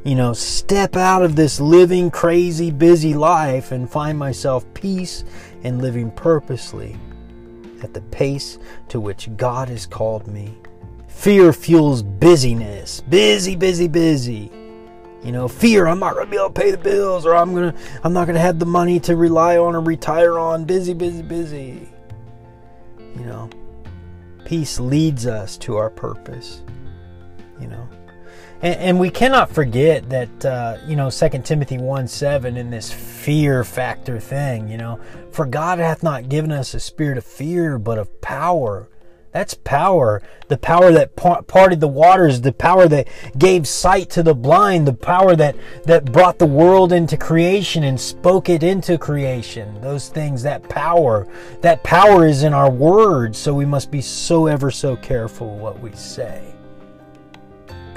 you 0.05 0.17
know, 0.17 0.33
step 0.33 0.97
out 0.97 1.23
of 1.23 1.37
this 1.37 1.61
living 1.61 2.11
crazy, 2.11 2.73
busy 2.73 3.15
life 3.15 3.71
and 3.71 3.89
find 3.89 4.19
myself 4.19 4.65
peace 4.75 5.25
and 5.63 5.81
living 5.81 6.11
purposely 6.11 6.97
at 7.85 7.95
the 7.95 8.01
pace 8.01 8.59
to 8.89 9.01
which 9.01 9.29
God 9.37 9.69
has 9.69 9.87
called 9.87 10.27
me. 10.27 10.57
Fear 11.09 11.53
fuels 11.53 12.03
busyness. 12.03 13.01
Busy, 13.03 13.55
busy, 13.57 13.89
busy. 13.89 14.51
You 15.23 15.31
know, 15.31 15.47
fear 15.47 15.87
I'm 15.87 16.01
not 16.01 16.15
gonna 16.15 16.27
be 16.27 16.37
able 16.37 16.49
to 16.49 16.61
pay 16.61 16.73
the 16.73 16.79
bills 16.79 17.25
or 17.25 17.37
I'm 17.37 17.55
gonna 17.55 17.75
I'm 18.03 18.13
not 18.13 18.27
gonna 18.27 18.41
have 18.41 18.59
the 18.59 18.67
money 18.67 18.99
to 19.01 19.15
rely 19.15 19.57
on 19.57 19.77
or 19.77 19.81
retire 19.81 20.39
on. 20.39 20.65
Busy, 20.65 20.95
busy, 20.95 21.23
busy. 21.23 21.89
You 23.17 23.25
know. 23.25 23.51
Peace 24.45 24.81
leads 24.81 25.27
us 25.27 25.57
to 25.59 25.77
our 25.77 25.91
purpose. 25.91 26.63
You 27.61 27.69
know. 27.69 27.89
And, 28.63 28.77
and 28.77 29.01
we 29.01 29.11
cannot 29.11 29.51
forget 29.51 30.09
that, 30.11 30.45
uh, 30.45 30.79
you 30.87 30.97
know, 30.97 31.11
2 31.11 31.29
Timothy 31.43 31.79
1 31.79 32.09
7 32.09 32.57
in 32.57 32.71
this 32.71 32.93
fear 32.93 33.65
factor 33.65 34.21
thing, 34.21 34.69
you 34.69 34.79
know, 34.79 35.01
for 35.33 35.45
God 35.45 35.79
hath 35.79 36.03
not 36.03 36.29
given 36.29 36.53
us 36.53 36.73
a 36.73 36.81
spirit 36.81 37.19
of 37.19 37.25
fear, 37.25 37.79
but 37.79 37.99
of 37.99 38.21
power. 38.21 38.89
That's 39.33 39.55
power. 39.55 40.23
The 40.49 40.59
power 40.59 40.93
that 40.93 41.17
parted 41.17 41.81
the 41.81 41.89
waters, 41.89 42.43
the 42.43 42.53
power 42.53 42.87
that 42.89 43.09
gave 43.39 43.67
sight 43.67 44.11
to 44.11 44.23
the 44.23 44.35
blind, 44.35 44.87
the 44.87 44.93
power 44.93 45.35
that, 45.37 45.57
that 45.85 46.13
brought 46.13 46.39
the 46.39 46.45
world 46.45 46.93
into 46.93 47.17
creation 47.17 47.83
and 47.83 47.99
spoke 47.99 48.51
it 48.51 48.63
into 48.63 48.99
creation. 48.99 49.81
Those 49.81 50.11
things, 50.11 50.43
that 50.43 50.69
power, 50.69 51.27
that 51.63 51.83
power 51.83 52.27
is 52.27 52.43
in 52.43 52.53
our 52.53 52.71
words, 52.71 53.39
so 53.39 53.55
we 53.55 53.65
must 53.65 53.91
be 53.91 54.03
so 54.03 54.47
ever 54.49 54.71
so 54.71 54.97
careful 54.97 55.57
what 55.57 55.81
we 55.81 55.93
say 55.93 56.53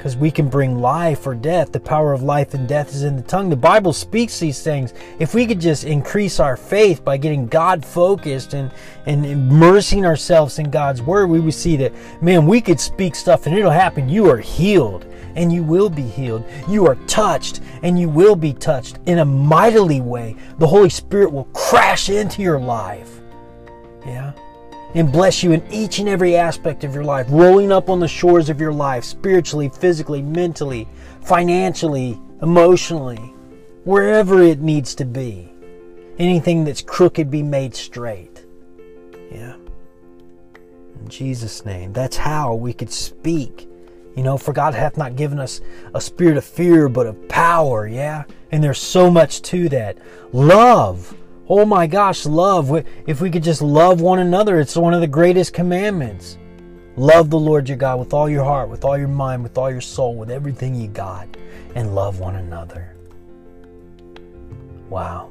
because 0.06 0.16
we 0.16 0.30
can 0.30 0.48
bring 0.48 0.78
life 0.78 1.26
or 1.26 1.34
death. 1.34 1.72
The 1.72 1.80
power 1.80 2.12
of 2.12 2.22
life 2.22 2.54
and 2.54 2.68
death 2.68 2.94
is 2.94 3.02
in 3.02 3.16
the 3.16 3.22
tongue. 3.22 3.50
The 3.50 3.56
Bible 3.56 3.92
speaks 3.92 4.38
these 4.38 4.62
things. 4.62 4.94
If 5.18 5.34
we 5.34 5.46
could 5.46 5.60
just 5.60 5.82
increase 5.82 6.38
our 6.38 6.56
faith 6.56 7.04
by 7.04 7.16
getting 7.16 7.48
God 7.48 7.84
focused 7.84 8.54
and, 8.54 8.70
and 9.06 9.26
immersing 9.26 10.06
ourselves 10.06 10.60
in 10.60 10.70
God's 10.70 11.02
word, 11.02 11.26
we 11.26 11.40
would 11.40 11.54
see 11.54 11.76
that, 11.78 11.92
man, 12.22 12.46
we 12.46 12.60
could 12.60 12.78
speak 12.78 13.16
stuff 13.16 13.46
and 13.46 13.58
it'll 13.58 13.68
happen. 13.68 14.08
You 14.08 14.30
are 14.30 14.38
healed 14.38 15.06
and 15.34 15.52
you 15.52 15.64
will 15.64 15.90
be 15.90 16.06
healed. 16.06 16.44
You 16.68 16.86
are 16.86 16.94
touched 17.08 17.60
and 17.82 17.98
you 17.98 18.08
will 18.08 18.36
be 18.36 18.52
touched 18.52 19.00
in 19.06 19.18
a 19.18 19.24
mightily 19.24 20.00
way. 20.00 20.36
The 20.58 20.68
Holy 20.68 20.90
Spirit 20.90 21.32
will 21.32 21.48
crash 21.52 22.10
into 22.10 22.42
your 22.42 22.60
life. 22.60 23.22
Yeah 24.06 24.34
and 24.96 25.12
bless 25.12 25.42
you 25.42 25.52
in 25.52 25.62
each 25.70 25.98
and 25.98 26.08
every 26.08 26.36
aspect 26.36 26.82
of 26.82 26.94
your 26.94 27.04
life, 27.04 27.26
rolling 27.28 27.70
up 27.70 27.90
on 27.90 28.00
the 28.00 28.08
shores 28.08 28.48
of 28.48 28.58
your 28.58 28.72
life, 28.72 29.04
spiritually, 29.04 29.68
physically, 29.68 30.22
mentally, 30.22 30.88
financially, 31.20 32.18
emotionally, 32.40 33.34
wherever 33.84 34.42
it 34.42 34.60
needs 34.60 34.94
to 34.94 35.04
be. 35.04 35.52
Anything 36.18 36.64
that's 36.64 36.80
crooked 36.80 37.30
be 37.30 37.42
made 37.42 37.74
straight. 37.74 38.46
Yeah. 39.30 39.56
In 40.98 41.08
Jesus' 41.08 41.66
name. 41.66 41.92
That's 41.92 42.16
how 42.16 42.54
we 42.54 42.72
could 42.72 42.90
speak. 42.90 43.68
You 44.16 44.22
know, 44.22 44.38
for 44.38 44.54
God 44.54 44.72
hath 44.72 44.96
not 44.96 45.14
given 45.14 45.38
us 45.38 45.60
a 45.92 46.00
spirit 46.00 46.38
of 46.38 46.44
fear, 46.46 46.88
but 46.88 47.06
of 47.06 47.28
power. 47.28 47.86
Yeah. 47.86 48.24
And 48.50 48.64
there's 48.64 48.78
so 48.78 49.10
much 49.10 49.42
to 49.42 49.68
that. 49.68 49.98
Love 50.32 51.14
Oh 51.48 51.64
my 51.64 51.86
gosh, 51.86 52.26
love. 52.26 52.84
If 53.06 53.20
we 53.20 53.30
could 53.30 53.44
just 53.44 53.62
love 53.62 54.00
one 54.00 54.18
another, 54.18 54.58
it's 54.58 54.76
one 54.76 54.94
of 54.94 55.00
the 55.00 55.06
greatest 55.06 55.52
commandments. 55.52 56.38
Love 56.96 57.30
the 57.30 57.38
Lord 57.38 57.68
your 57.68 57.78
God 57.78 58.00
with 58.00 58.12
all 58.12 58.28
your 58.28 58.42
heart, 58.42 58.68
with 58.68 58.84
all 58.84 58.98
your 58.98 59.06
mind, 59.06 59.44
with 59.44 59.56
all 59.56 59.70
your 59.70 59.80
soul, 59.80 60.16
with 60.16 60.30
everything 60.30 60.74
you 60.74 60.88
got, 60.88 61.28
and 61.76 61.94
love 61.94 62.18
one 62.18 62.36
another. 62.36 62.96
Wow. 64.88 65.30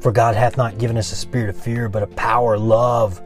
For 0.00 0.12
God 0.12 0.34
hath 0.34 0.56
not 0.56 0.76
given 0.76 0.98
us 0.98 1.12
a 1.12 1.16
spirit 1.16 1.48
of 1.48 1.56
fear, 1.56 1.88
but 1.88 2.02
a 2.02 2.08
power, 2.08 2.58
love, 2.58 3.22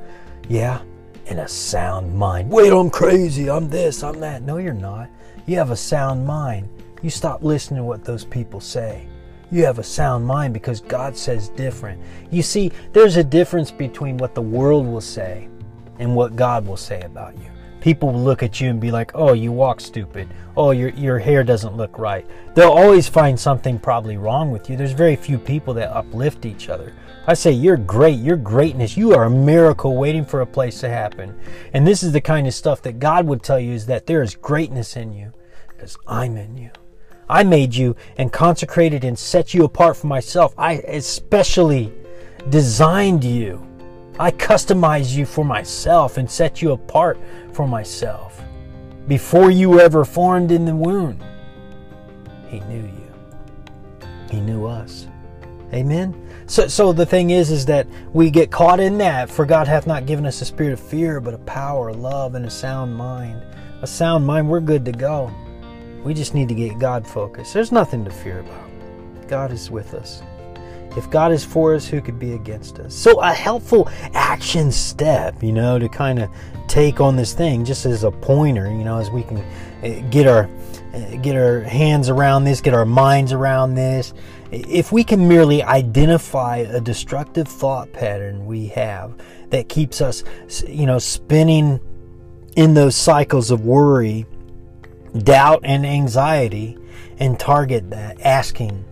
yeah, 0.49 0.81
and 1.27 1.41
a 1.41 1.49
sound 1.49 2.15
mind. 2.15 2.51
Wait, 2.51 2.73
I'm 2.73 2.91
crazy. 2.91 3.51
I'm 3.51 3.69
this, 3.69 4.05
I'm 4.05 4.21
that. 4.21 4.43
No, 4.43 4.59
you're 4.59 4.75
not. 4.75 5.09
You 5.47 5.57
have 5.57 5.71
a 5.71 5.77
sound 5.77 6.25
mind. 6.25 6.69
You 7.03 7.11
stop 7.11 7.43
listening 7.43 7.79
to 7.79 7.85
what 7.85 8.05
those 8.05 8.25
people 8.25 8.61
say 8.61 9.09
you 9.55 9.65
have 9.65 9.79
a 9.79 9.85
sound 9.85 10.27
mind 10.27 10.53
because 10.53 10.81
God 10.81 11.17
says 11.17 11.49
different. 11.51 12.03
You 12.33 12.43
see, 12.43 12.73
there's 12.93 13.17
a 13.17 13.23
difference 13.23 13.71
between 13.71 14.17
what 14.17 14.35
the 14.35 14.43
world 14.43 14.85
will 14.85 15.01
say 15.01 15.49
and 16.01 16.17
what 16.17 16.35
God 16.35 16.67
will 16.67 16.77
say 16.77 17.01
about 17.03 17.39
you. 17.39 17.47
People 17.81 18.13
will 18.13 18.23
look 18.23 18.43
at 18.43 18.61
you 18.61 18.69
and 18.69 18.81
be 18.81 18.91
like, 18.91 19.13
oh, 19.15 19.33
you 19.33 19.53
walk 19.53 19.81
stupid. 19.81 20.29
Oh, 20.57 20.73
your, 20.73 20.89
your 20.91 21.21
hair 21.21 21.45
doesn't 21.45 21.77
look 21.77 21.99
right. 22.01 22.27
They'll 22.55 22.71
always 22.71 23.07
find 23.07 23.39
something 23.39 23.79
probably 23.79 24.17
wrong 24.17 24.51
with 24.51 24.69
you. 24.69 24.77
There's 24.77 24.91
very 24.91 25.15
few 25.15 25.39
people 25.39 25.73
that 25.75 25.95
uplift 25.95 26.47
each 26.47 26.69
other. 26.69 26.93
I 27.29 27.35
say, 27.35 27.53
you're 27.53 27.77
great. 27.77 28.19
You're 28.19 28.37
greatness. 28.37 28.97
You 28.97 29.15
are 29.15 29.25
a 29.25 29.31
miracle 29.31 29.95
waiting 29.97 30.25
for 30.25 30.41
a 30.41 30.47
place 30.47 30.81
to 30.81 30.89
happen. 30.89 31.39
And 31.73 31.87
this 31.87 32.03
is 32.03 32.11
the 32.11 32.21
kind 32.21 32.49
of 32.49 32.55
stuff 32.55 32.83
that 32.83 32.99
God 32.99 33.25
would 33.27 33.45
tell 33.45 33.61
you 33.61 33.73
is 33.73 33.87
that 33.87 34.07
there 34.07 34.23
is 34.23 34.35
greatness 34.35 34.97
in 34.97 35.13
you 35.13 35.33
because 35.69 35.97
I'm 36.09 36.37
in 36.37 36.57
you. 36.57 36.71
I 37.29 37.43
made 37.43 37.75
you 37.75 37.97
and 38.17 38.33
consecrated 38.33 39.05
and 39.05 39.19
set 39.19 39.55
you 39.55 39.65
apart 39.65 39.97
for 39.97 40.07
myself. 40.07 40.55
I 40.59 40.75
especially 40.75 41.93
designed 42.51 43.25
you. 43.25 43.67
I 44.19 44.31
customized 44.31 45.15
you 45.15 45.27
for 45.27 45.45
myself 45.45 46.19
and 46.19 46.31
set 46.31 46.63
you 46.63 46.73
apart 46.73 47.19
for 47.53 47.67
myself. 47.67 48.41
Before 49.09 49.51
you 49.51 49.71
were 49.71 49.81
ever 49.81 50.05
formed 50.05 50.51
in 50.51 50.65
the 50.65 50.75
womb, 50.75 51.19
He 52.49 52.61
knew 52.61 52.83
you. 52.83 53.11
He 54.31 54.41
knew 54.41 54.67
us. 54.67 55.09
Amen. 55.73 56.15
So, 56.47 56.69
so 56.69 56.93
the 56.93 57.07
thing 57.07 57.31
is, 57.31 57.51
is 57.51 57.67
that 57.67 57.87
we 58.13 58.31
get 58.31 58.51
caught 58.51 58.79
in 58.79 58.99
that. 58.99 59.29
For 59.29 59.45
God 59.45 59.67
hath 59.67 59.87
not 59.87 60.07
given 60.07 60.25
us 60.27 60.41
a 60.41 60.45
spirit 60.45 60.73
of 60.73 60.81
fear, 60.81 61.21
but 61.21 61.35
a 61.35 61.39
power, 61.39 61.93
love, 61.93 62.35
and 62.35 62.47
a 62.47 62.51
sound 62.51 62.95
mind. 62.95 63.43
A 63.83 63.87
sound 63.87 64.27
mind, 64.27 64.49
we're 64.49 64.61
good 64.61 64.85
to 64.85 64.93
go. 64.93 65.33
We 66.05 66.13
just 66.13 66.35
need 66.35 66.49
to 66.49 66.55
get 66.55 66.79
God 66.79 67.07
focused. 67.07 67.55
There's 67.55 67.73
nothing 67.73 68.05
to 68.05 68.11
fear 68.11 68.41
about. 68.41 68.69
God 69.27 69.51
is 69.51 69.71
with 69.71 69.95
us. 69.95 70.23
If 70.97 71.11
God 71.11 71.33
is 71.33 71.45
for 71.45 71.75
us, 71.75 71.87
who 71.87 72.01
could 72.01 72.19
be 72.19 72.35
against 72.35 72.79
us? 72.79 72.95
So, 72.95 73.21
a 73.21 73.33
helpful 73.33 73.89
action 74.13 74.71
step, 74.71 75.43
you 75.43 75.53
know, 75.53 75.79
to 75.79 75.89
kind 75.89 76.21
of 76.21 76.31
take 76.69 77.01
on 77.01 77.17
this 77.17 77.33
thing, 77.33 77.65
just 77.65 77.85
as 77.85 78.05
a 78.05 78.11
pointer, 78.11 78.67
you 78.67 78.85
know, 78.85 78.99
as 78.99 79.11
we 79.11 79.23
can 79.23 79.39
eh, 79.83 80.01
get 80.11 80.29
our 80.29 80.49
eh, 80.93 81.17
get 81.17 81.37
our 81.37 81.63
hands 81.63 82.09
around 82.09 82.45
this, 82.45 82.61
get 82.61 82.75
our 82.75 82.85
minds 82.85 83.33
around 83.33 83.75
this. 83.75 84.15
If 84.53 84.93
we 84.93 85.03
can 85.03 85.27
merely 85.27 85.65
identify 85.65 86.59
a 86.59 86.81
destructive 86.81 87.49
thought 87.49 87.93
pattern 87.93 88.47
we 88.47 88.67
have 88.69 89.17
that 89.51 89.69
keeps 89.69 90.01
us, 90.01 90.23
you 90.69 90.87
know, 90.87 91.01
spinning 91.01 91.81
in 92.55 92.75
those 92.75 92.95
cycles 92.95 93.51
of 93.51 93.65
worry 93.65 94.27
doubt 95.19 95.61
and 95.65 95.87
anxiety 95.87 96.77
and 97.19 97.39
target 97.39 97.91
that 97.91 98.21
asking 98.21 98.85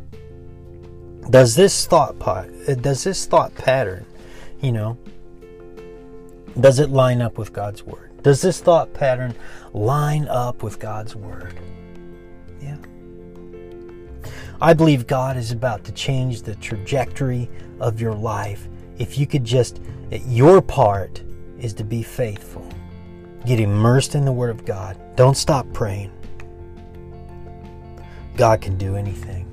does 1.31 1.55
this 1.55 1.87
thought 1.87 2.19
pot 2.19 2.49
uh, 2.69 2.75
does 2.75 3.05
this 3.05 3.27
thought 3.27 3.55
pattern 3.55 4.05
you 4.61 4.73
know 4.73 4.97
does 6.61 6.79
it 6.79 6.91
line 6.91 7.23
up 7.23 7.39
with 7.39 7.53
God's 7.53 7.83
word? 7.83 8.23
Does 8.23 8.43
this 8.43 8.61
thought 8.61 8.93
pattern 8.93 9.35
line 9.73 10.29
up 10.29 10.63
with 10.63 10.79
God's 10.79 11.17
word? 11.17 11.59
Yeah. 12.61 12.77
I 14.61 14.75
believe 14.75 15.07
God 15.07 15.37
is 15.37 15.51
about 15.51 15.83
to 15.85 15.93
change 15.93 16.43
the 16.43 16.55
trajectory 16.57 17.51
of 17.81 18.01
your 18.01 18.15
life. 18.15 18.69
If 18.99 19.19
you 19.19 19.27
could 19.27 19.45
just 19.45 19.81
your 20.11 20.61
part 20.61 21.23
is 21.59 21.73
to 21.75 21.85
be 21.85 22.03
faithful 22.03 22.69
Get 23.45 23.59
immersed 23.59 24.15
in 24.15 24.25
the 24.25 24.33
Word 24.33 24.51
of 24.51 24.65
God. 24.65 24.97
Don't 25.17 25.37
stop 25.37 25.67
praying. 25.73 26.13
God 28.37 28.61
can 28.61 28.79
do 28.79 28.97
anything. 28.97 29.49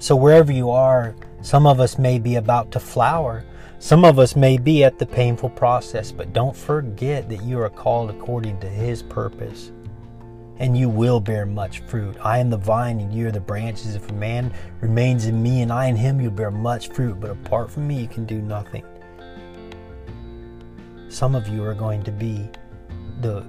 So, 0.00 0.16
wherever 0.16 0.52
you 0.52 0.70
are, 0.70 1.14
some 1.40 1.66
of 1.66 1.78
us 1.78 1.98
may 1.98 2.18
be 2.18 2.34
about 2.34 2.72
to 2.72 2.80
flower. 2.80 3.44
Some 3.78 4.04
of 4.04 4.18
us 4.18 4.34
may 4.34 4.58
be 4.58 4.82
at 4.82 4.98
the 4.98 5.06
painful 5.06 5.50
process, 5.50 6.10
but 6.10 6.32
don't 6.32 6.56
forget 6.56 7.28
that 7.28 7.42
you 7.44 7.60
are 7.60 7.70
called 7.70 8.10
according 8.10 8.58
to 8.60 8.68
His 8.68 9.04
purpose. 9.04 9.70
And 10.58 10.76
you 10.76 10.88
will 10.88 11.20
bear 11.20 11.46
much 11.46 11.78
fruit. 11.82 12.16
I 12.20 12.38
am 12.38 12.50
the 12.50 12.56
vine, 12.56 12.98
and 12.98 13.14
you 13.14 13.28
are 13.28 13.32
the 13.32 13.38
branches. 13.38 13.94
If 13.94 14.10
a 14.10 14.14
man 14.14 14.52
remains 14.80 15.26
in 15.26 15.40
me, 15.40 15.62
and 15.62 15.72
I 15.72 15.86
in 15.86 15.94
him, 15.94 16.20
you'll 16.20 16.32
bear 16.32 16.50
much 16.50 16.88
fruit. 16.88 17.20
But 17.20 17.30
apart 17.30 17.70
from 17.70 17.86
me, 17.86 18.00
you 18.00 18.08
can 18.08 18.24
do 18.24 18.42
nothing. 18.42 18.82
Some 21.08 21.34
of 21.34 21.48
you 21.48 21.64
are 21.64 21.74
going 21.74 22.02
to 22.04 22.12
be 22.12 22.48
the, 23.20 23.44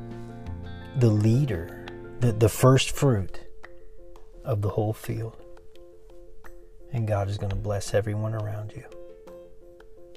the 0.98 1.10
leader, 1.10 1.86
the, 2.20 2.32
the 2.32 2.50
first 2.50 2.92
fruit 2.92 3.40
of 4.44 4.62
the 4.62 4.70
whole 4.70 4.94
field. 4.94 5.36
And 6.92 7.08
God 7.08 7.30
is 7.30 7.38
going 7.38 7.52
to 7.52 7.56
bless 7.56 7.94
everyone 7.94 8.34
around 8.34 8.74
you 8.76 8.84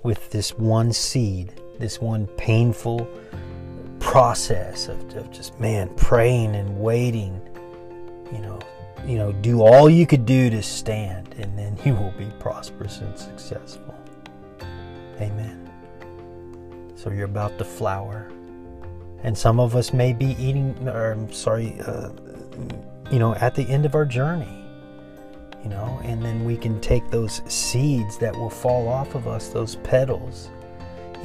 with 0.02 0.30
this 0.30 0.54
one 0.54 0.92
seed, 0.92 1.60
this 1.78 2.00
one 2.00 2.26
painful 2.38 3.08
process 4.00 4.88
of, 4.88 5.16
of 5.16 5.30
just, 5.30 5.58
man, 5.60 5.88
praying 5.96 6.54
and 6.56 6.80
waiting. 6.80 7.40
you 8.32 8.38
know, 8.38 8.58
you 9.06 9.16
know, 9.16 9.32
do 9.32 9.62
all 9.62 9.90
you 9.90 10.06
could 10.06 10.24
do 10.24 10.48
to 10.50 10.62
stand, 10.62 11.34
and 11.38 11.58
then 11.58 11.76
you 11.84 11.94
will 11.94 12.12
be 12.12 12.30
prosperous 12.38 12.98
and 12.98 13.18
successful. 13.18 13.94
Amen. 15.20 15.61
So 17.02 17.10
you're 17.10 17.24
about 17.24 17.58
to 17.58 17.64
flower. 17.64 18.30
And 19.22 19.36
some 19.36 19.58
of 19.58 19.74
us 19.74 19.92
may 19.92 20.12
be 20.12 20.36
eating, 20.38 20.76
or 20.88 21.12
I'm 21.12 21.32
sorry, 21.32 21.80
uh, 21.80 22.10
you 23.10 23.18
know, 23.18 23.34
at 23.36 23.54
the 23.54 23.64
end 23.64 23.86
of 23.86 23.94
our 23.94 24.04
journey 24.04 24.62
you 25.62 25.70
know, 25.70 26.00
and 26.04 26.22
then 26.22 26.44
we 26.44 26.56
can 26.56 26.80
take 26.80 27.08
those 27.10 27.40
seeds 27.46 28.18
that 28.18 28.34
will 28.34 28.50
fall 28.50 28.88
off 28.88 29.14
of 29.14 29.28
us, 29.28 29.48
those 29.48 29.76
petals. 29.76 30.48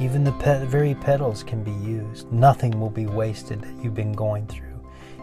Even 0.00 0.22
the 0.22 0.32
pe- 0.32 0.64
very 0.66 0.94
petals 0.94 1.42
can 1.42 1.64
be 1.64 1.72
used. 1.72 2.30
Nothing 2.32 2.78
will 2.78 2.90
be 2.90 3.06
wasted 3.06 3.60
that 3.60 3.82
you've 3.82 3.94
been 3.94 4.12
going 4.12 4.46
through. 4.46 4.66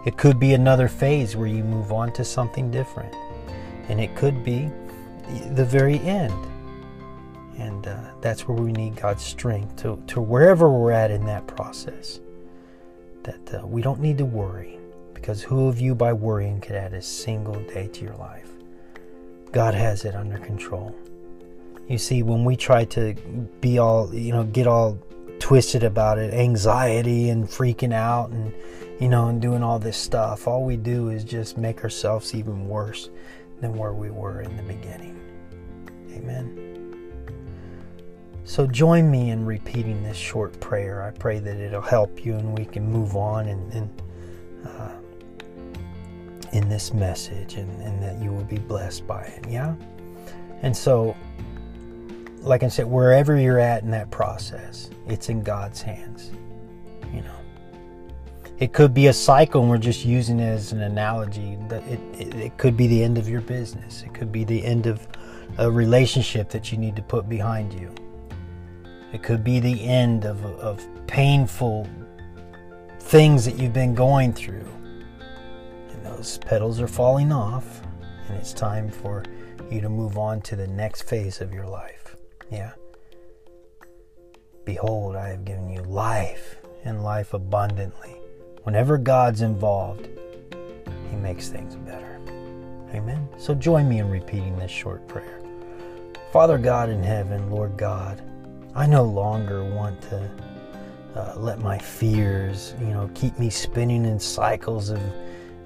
It 0.05 0.17
could 0.17 0.39
be 0.39 0.53
another 0.53 0.87
phase 0.87 1.35
where 1.35 1.47
you 1.47 1.63
move 1.63 1.93
on 1.93 2.11
to 2.13 2.25
something 2.25 2.69
different, 2.69 3.13
and 3.87 4.01
it 4.01 4.15
could 4.15 4.43
be 4.43 4.69
the 5.51 5.65
very 5.65 5.99
end. 5.99 6.33
And 7.57 7.87
uh, 7.87 8.11
that's 8.21 8.47
where 8.47 8.57
we 8.57 8.71
need 8.71 8.95
God's 8.97 9.23
strength 9.23 9.77
to, 9.77 10.01
to 10.07 10.21
wherever 10.21 10.69
we're 10.69 10.91
at 10.91 11.11
in 11.11 11.25
that 11.25 11.47
process. 11.47 12.19
That 13.23 13.61
uh, 13.61 13.65
we 13.65 13.81
don't 13.81 14.01
need 14.01 14.17
to 14.17 14.25
worry, 14.25 14.77
because 15.13 15.41
who 15.41 15.67
of 15.67 15.79
you 15.79 15.95
by 15.95 16.13
worrying 16.13 16.59
could 16.59 16.75
add 16.75 16.93
a 16.93 17.01
single 17.01 17.59
day 17.61 17.87
to 17.87 18.03
your 18.03 18.15
life? 18.15 18.49
God 19.51 19.73
has 19.73 20.03
it 20.03 20.15
under 20.15 20.37
control. 20.37 20.93
You 21.87 21.97
see, 21.97 22.23
when 22.23 22.43
we 22.43 22.55
try 22.57 22.83
to 22.85 23.13
be 23.61 23.77
all, 23.77 24.13
you 24.13 24.33
know, 24.33 24.43
get 24.43 24.67
all 24.67 24.99
twisted 25.39 25.83
about 25.83 26.17
it, 26.17 26.33
anxiety 26.33 27.29
and 27.29 27.47
freaking 27.47 27.93
out 27.93 28.31
and, 28.31 28.53
you 28.99 29.07
know, 29.07 29.27
and 29.27 29.41
doing 29.41 29.63
all 29.63 29.79
this 29.79 29.97
stuff, 29.97 30.47
all 30.47 30.63
we 30.63 30.75
do 30.77 31.09
is 31.09 31.23
just 31.23 31.57
make 31.57 31.83
ourselves 31.83 32.35
even 32.35 32.67
worse 32.67 33.09
than 33.61 33.73
where 33.73 33.93
we 33.93 34.09
were 34.09 34.41
in 34.41 34.57
the 34.57 34.63
beginning. 34.63 35.17
Amen. 36.11 36.74
So 38.45 38.67
join 38.67 39.09
me 39.09 39.31
in 39.31 39.43
repeating 39.43 40.03
this 40.03 40.15
short 40.15 40.57
prayer. 40.59 41.01
I 41.01 41.09
pray 41.09 41.39
that 41.39 41.57
it'll 41.57 41.81
help 41.81 42.23
you 42.23 42.35
and 42.35 42.55
we 42.55 42.63
can 42.63 42.87
move 42.87 43.15
on 43.15 43.47
and, 43.47 43.73
and 43.73 44.01
uh, 44.63 44.91
in 46.53 46.69
this 46.69 46.93
message 46.93 47.55
and, 47.55 47.81
and 47.81 48.01
that 48.03 48.21
you 48.21 48.31
will 48.31 48.43
be 48.43 48.59
blessed 48.59 49.07
by 49.07 49.23
it. 49.23 49.47
Yeah? 49.49 49.73
And 50.61 50.77
so, 50.77 51.17
like 52.41 52.61
I 52.61 52.67
said, 52.67 52.85
wherever 52.85 53.35
you're 53.35 53.59
at 53.59 53.81
in 53.81 53.89
that 53.91 54.11
process, 54.11 54.91
it's 55.07 55.29
in 55.29 55.41
God's 55.41 55.81
hands. 55.81 56.29
You 57.11 57.21
know, 57.21 57.39
it 58.59 58.73
could 58.73 58.93
be 58.93 59.07
a 59.07 59.13
cycle, 59.13 59.61
and 59.61 59.69
we're 59.71 59.79
just 59.79 60.05
using 60.05 60.39
it 60.39 60.49
as 60.49 60.71
an 60.71 60.81
analogy. 60.81 61.57
It, 61.71 61.71
it, 62.19 62.35
it 62.35 62.57
could 62.59 62.77
be 62.77 62.85
the 62.85 63.03
end 63.03 63.17
of 63.17 63.27
your 63.27 63.41
business. 63.41 64.03
It 64.03 64.13
could 64.13 64.31
be 64.31 64.43
the 64.43 64.63
end 64.63 64.85
of 64.85 65.07
a 65.57 65.69
relationship 65.69 66.49
that 66.49 66.71
you 66.71 66.77
need 66.77 66.95
to 66.95 67.01
put 67.01 67.27
behind 67.27 67.73
you. 67.73 67.91
It 69.13 69.23
could 69.23 69.43
be 69.43 69.59
the 69.59 69.83
end 69.85 70.25
of, 70.25 70.43
of 70.45 70.85
painful 71.07 71.87
things 72.99 73.45
that 73.45 73.57
you've 73.57 73.73
been 73.73 73.93
going 73.93 74.33
through 74.33 74.65
And 75.91 76.05
those 76.05 76.39
petals 76.39 76.81
are 76.81 76.87
falling 76.87 77.31
off, 77.31 77.81
and 78.27 78.37
it's 78.37 78.53
time 78.53 78.89
for 78.89 79.23
you 79.71 79.79
to 79.81 79.89
move 79.89 80.17
on 80.17 80.41
to 80.41 80.55
the 80.55 80.67
next 80.67 81.03
phase 81.03 81.39
of 81.41 81.53
your 81.53 81.67
life. 81.67 82.15
Yeah. 82.51 82.73
Behold, 84.65 85.15
I 85.15 85.29
have 85.29 85.45
given 85.45 85.69
you 85.69 85.81
life 85.83 86.57
and 86.83 87.03
life 87.03 87.33
abundantly. 87.33 88.15
Whenever 88.63 88.97
God's 88.97 89.41
involved, 89.41 90.07
He 91.11 91.15
makes 91.17 91.49
things 91.49 91.75
better. 91.75 92.19
Amen. 92.93 93.27
So 93.37 93.53
join 93.53 93.87
me 93.87 93.99
in 93.99 94.09
repeating 94.09 94.57
this 94.57 94.71
short 94.71 95.07
prayer. 95.07 95.41
Father 96.31 96.57
God 96.57 96.89
in 96.89 97.03
heaven, 97.03 97.51
Lord 97.51 97.77
God, 97.77 98.21
I 98.75 98.87
no 98.87 99.03
longer 99.03 99.63
want 99.63 100.01
to 100.09 100.29
uh, 101.15 101.33
let 101.37 101.59
my 101.59 101.77
fears, 101.77 102.75
you 102.81 102.87
know, 102.87 103.09
keep 103.15 103.39
me 103.39 103.49
spinning 103.49 104.03
in 104.03 104.19
cycles 104.19 104.89
of 104.89 104.99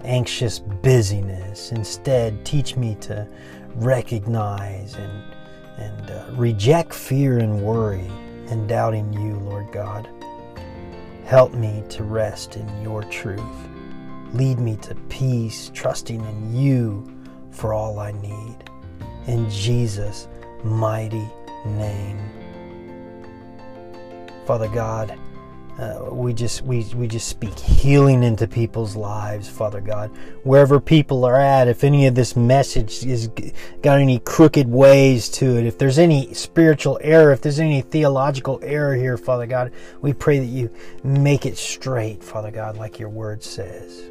anxious 0.03 0.59
busyness. 0.59 1.71
Instead, 1.71 2.45
teach 2.45 2.75
me 2.75 2.93
to 3.01 3.27
recognize 3.73 4.93
and, 4.93 5.23
and 5.77 6.11
uh, 6.11 6.25
reject 6.33 6.93
fear 6.93 7.39
and 7.39 7.59
worry 7.63 8.07
and 8.49 8.69
doubting 8.69 9.11
you, 9.11 9.39
Lord 9.39 9.71
God. 9.71 10.07
Help 11.25 11.55
me 11.55 11.83
to 11.89 12.03
rest 12.03 12.57
in 12.57 12.83
your 12.83 13.03
truth. 13.05 13.41
Lead 14.33 14.59
me 14.59 14.75
to 14.77 14.93
peace, 15.09 15.71
trusting 15.73 16.23
in 16.23 16.55
you 16.55 17.11
for 17.49 17.73
all 17.73 17.97
I 17.97 18.11
need. 18.11 18.55
In 19.25 19.49
Jesus' 19.49 20.27
mighty 20.63 21.27
name. 21.65 22.19
Father 24.49 24.67
God, 24.69 25.15
uh, 25.77 26.09
we 26.11 26.33
just 26.33 26.63
we, 26.63 26.83
we 26.95 27.07
just 27.07 27.27
speak 27.27 27.55
healing 27.59 28.23
into 28.23 28.47
people's 28.47 28.95
lives 28.95 29.47
father 29.47 29.79
god. 29.79 30.09
Wherever 30.41 30.79
people 30.79 31.23
are 31.23 31.39
at 31.39 31.67
if 31.67 31.83
any 31.83 32.07
of 32.07 32.15
this 32.15 32.35
message 32.35 33.05
is 33.05 33.27
got 33.83 33.99
any 33.99 34.17
crooked 34.17 34.67
ways 34.67 35.29
to 35.29 35.57
it 35.57 35.67
if 35.67 35.77
there's 35.77 35.99
any 35.99 36.33
spiritual 36.33 36.97
error 37.03 37.31
if 37.31 37.41
there's 37.41 37.59
any 37.59 37.81
theological 37.81 38.59
error 38.63 38.95
here 38.95 39.17
father 39.17 39.45
god 39.45 39.71
we 40.01 40.13
pray 40.13 40.39
that 40.39 40.47
you 40.47 40.73
make 41.03 41.45
it 41.45 41.55
straight 41.55 42.23
father 42.23 42.49
god 42.49 42.75
like 42.75 42.97
your 42.97 43.09
word 43.09 43.43
says. 43.43 44.09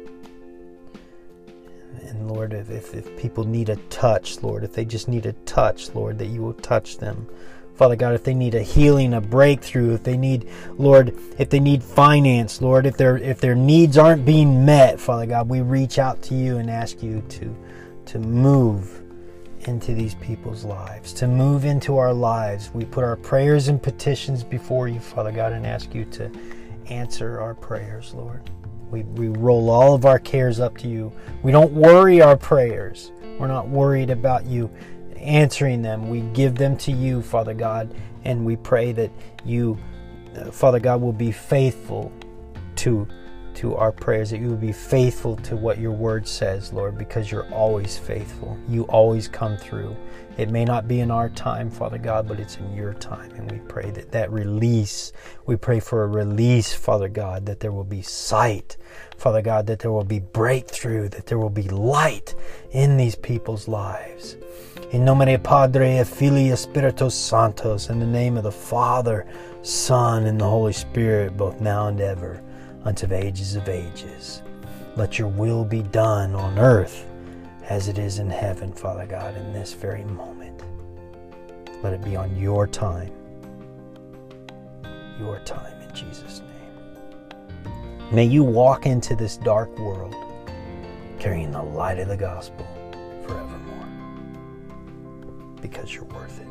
And 2.03 2.31
lord 2.31 2.53
if, 2.53 2.69
if, 2.69 2.93
if 2.93 3.17
people 3.17 3.43
need 3.43 3.67
a 3.67 3.75
touch 3.89 4.41
lord 4.41 4.63
if 4.63 4.71
they 4.71 4.85
just 4.85 5.09
need 5.09 5.25
a 5.25 5.33
touch 5.33 5.93
lord 5.93 6.17
that 6.17 6.27
you 6.27 6.41
will 6.41 6.53
touch 6.53 6.97
them 6.97 7.27
Father 7.79 7.95
God, 7.95 8.13
if 8.13 8.25
they 8.25 8.33
need 8.33 8.55
a 8.55 8.61
healing, 8.61 9.13
a 9.13 9.21
breakthrough, 9.21 9.93
if 9.93 10.03
they 10.03 10.17
need, 10.17 10.49
Lord, 10.77 11.17
if 11.37 11.49
they 11.49 11.61
need 11.61 11.81
finance, 11.81 12.61
Lord, 12.61 12.85
if 12.85 12.97
their 12.97 13.15
if 13.17 13.39
their 13.39 13.55
needs 13.55 13.97
aren't 13.97 14.25
being 14.25 14.65
met, 14.65 14.99
Father 14.99 15.25
God, 15.25 15.47
we 15.47 15.61
reach 15.61 15.97
out 15.97 16.21
to 16.23 16.35
you 16.35 16.57
and 16.57 16.69
ask 16.69 17.01
you 17.01 17.23
to 17.29 17.55
to 18.07 18.19
move 18.19 19.01
into 19.61 19.93
these 19.93 20.13
people's 20.15 20.65
lives, 20.65 21.13
to 21.13 21.27
move 21.29 21.63
into 21.63 21.95
our 21.95 22.11
lives. 22.11 22.69
We 22.73 22.83
put 22.83 23.05
our 23.05 23.15
prayers 23.15 23.69
and 23.69 23.81
petitions 23.81 24.43
before 24.43 24.89
you, 24.89 24.99
Father 24.99 25.31
God, 25.31 25.53
and 25.53 25.65
ask 25.65 25.95
you 25.95 26.03
to 26.03 26.29
answer 26.87 27.39
our 27.39 27.55
prayers, 27.55 28.13
Lord. 28.13 28.49
We, 28.91 29.03
we 29.03 29.29
roll 29.29 29.69
all 29.69 29.93
of 29.93 30.05
our 30.05 30.19
cares 30.19 30.59
up 30.59 30.77
to 30.79 30.89
you. 30.89 31.13
We 31.43 31.53
don't 31.53 31.71
worry 31.71 32.21
our 32.21 32.35
prayers. 32.35 33.13
We're 33.39 33.47
not 33.47 33.69
worried 33.69 34.09
about 34.09 34.45
you 34.45 34.69
answering 35.19 35.81
them. 35.81 36.09
We 36.09 36.21
give 36.33 36.55
them 36.55 36.77
to 36.77 36.91
you, 36.91 37.21
Father 37.21 37.53
God, 37.53 37.93
and 38.25 38.45
we 38.45 38.55
pray 38.55 38.91
that 38.93 39.11
you, 39.45 39.77
uh, 40.37 40.51
Father 40.51 40.79
God, 40.79 41.01
will 41.01 41.13
be 41.13 41.31
faithful 41.31 42.11
to 42.77 43.07
to 43.59 43.75
our 43.75 43.91
prayers, 43.91 44.29
that 44.29 44.39
you 44.39 44.47
will 44.47 44.55
be 44.55 44.71
faithful 44.71 45.35
to 45.35 45.57
what 45.57 45.79
your 45.79 45.91
word 45.91 46.25
says, 46.25 46.71
Lord, 46.71 46.97
because 46.97 47.29
you're 47.29 47.51
always 47.51 47.97
faithful. 47.97 48.57
You 48.69 48.83
always 48.83 49.27
come 49.27 49.57
through. 49.57 49.97
It 50.37 50.49
may 50.49 50.63
not 50.63 50.87
be 50.87 51.01
in 51.01 51.11
our 51.11 51.27
time, 51.27 51.69
Father 51.69 51.97
God, 51.97 52.25
but 52.25 52.39
it's 52.39 52.55
in 52.55 52.73
your 52.73 52.93
time. 52.93 53.31
And 53.31 53.51
we 53.51 53.59
pray 53.67 53.91
that 53.91 54.13
that 54.13 54.31
release, 54.31 55.11
we 55.45 55.57
pray 55.57 55.81
for 55.81 56.05
a 56.05 56.07
release, 56.07 56.73
Father 56.73 57.09
God, 57.09 57.45
that 57.47 57.59
there 57.59 57.73
will 57.73 57.83
be 57.83 58.01
sight, 58.01 58.77
Father 59.17 59.41
God, 59.41 59.67
that 59.67 59.79
there 59.79 59.91
will 59.91 60.05
be 60.05 60.19
breakthrough, 60.19 61.09
that 61.09 61.25
there 61.25 61.37
will 61.37 61.49
be 61.49 61.67
light 61.67 62.35
in 62.71 62.95
these 62.95 63.15
people's 63.15 63.67
lives. 63.67 64.37
In 64.91 65.05
nomine 65.05 65.39
Padre 65.39 66.03
Filii 66.03 66.49
in 66.49 67.99
the 67.99 68.07
name 68.07 68.37
of 68.37 68.43
the 68.43 68.51
Father, 68.51 69.27
Son, 69.61 70.25
and 70.25 70.41
the 70.41 70.49
Holy 70.49 70.73
Spirit, 70.73 71.37
both 71.37 71.61
now 71.61 71.89
and 71.89 72.01
ever, 72.01 72.41
unto 72.85 73.05
the 73.05 73.23
ages 73.23 73.55
of 73.55 73.69
ages. 73.69 74.41
Let 74.95 75.19
your 75.19 75.27
will 75.27 75.63
be 75.63 75.83
done 75.83 76.33
on 76.33 76.57
earth 76.57 77.05
as 77.65 77.87
it 77.87 77.99
is 77.99 78.17
in 78.17 78.31
heaven, 78.31 78.73
Father 78.73 79.05
God, 79.05 79.37
in 79.37 79.53
this 79.53 79.73
very 79.73 80.03
moment. 80.05 80.63
Let 81.83 81.93
it 81.93 82.03
be 82.03 82.15
on 82.15 82.35
your 82.35 82.65
time. 82.65 83.11
Your 85.19 85.39
time 85.45 85.79
in 85.87 85.93
Jesus' 85.93 86.41
name. 86.41 88.09
May 88.11 88.25
you 88.25 88.43
walk 88.43 88.87
into 88.87 89.15
this 89.15 89.37
dark 89.37 89.77
world 89.77 90.15
carrying 91.19 91.51
the 91.51 91.61
light 91.61 91.99
of 91.99 92.07
the 92.07 92.17
gospel 92.17 92.65
forevermore 93.27 93.68
because 95.61 95.93
you're 95.93 96.03
worth 96.05 96.39
it. 96.39 96.47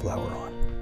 Flower 0.00 0.30
on. 0.30 0.77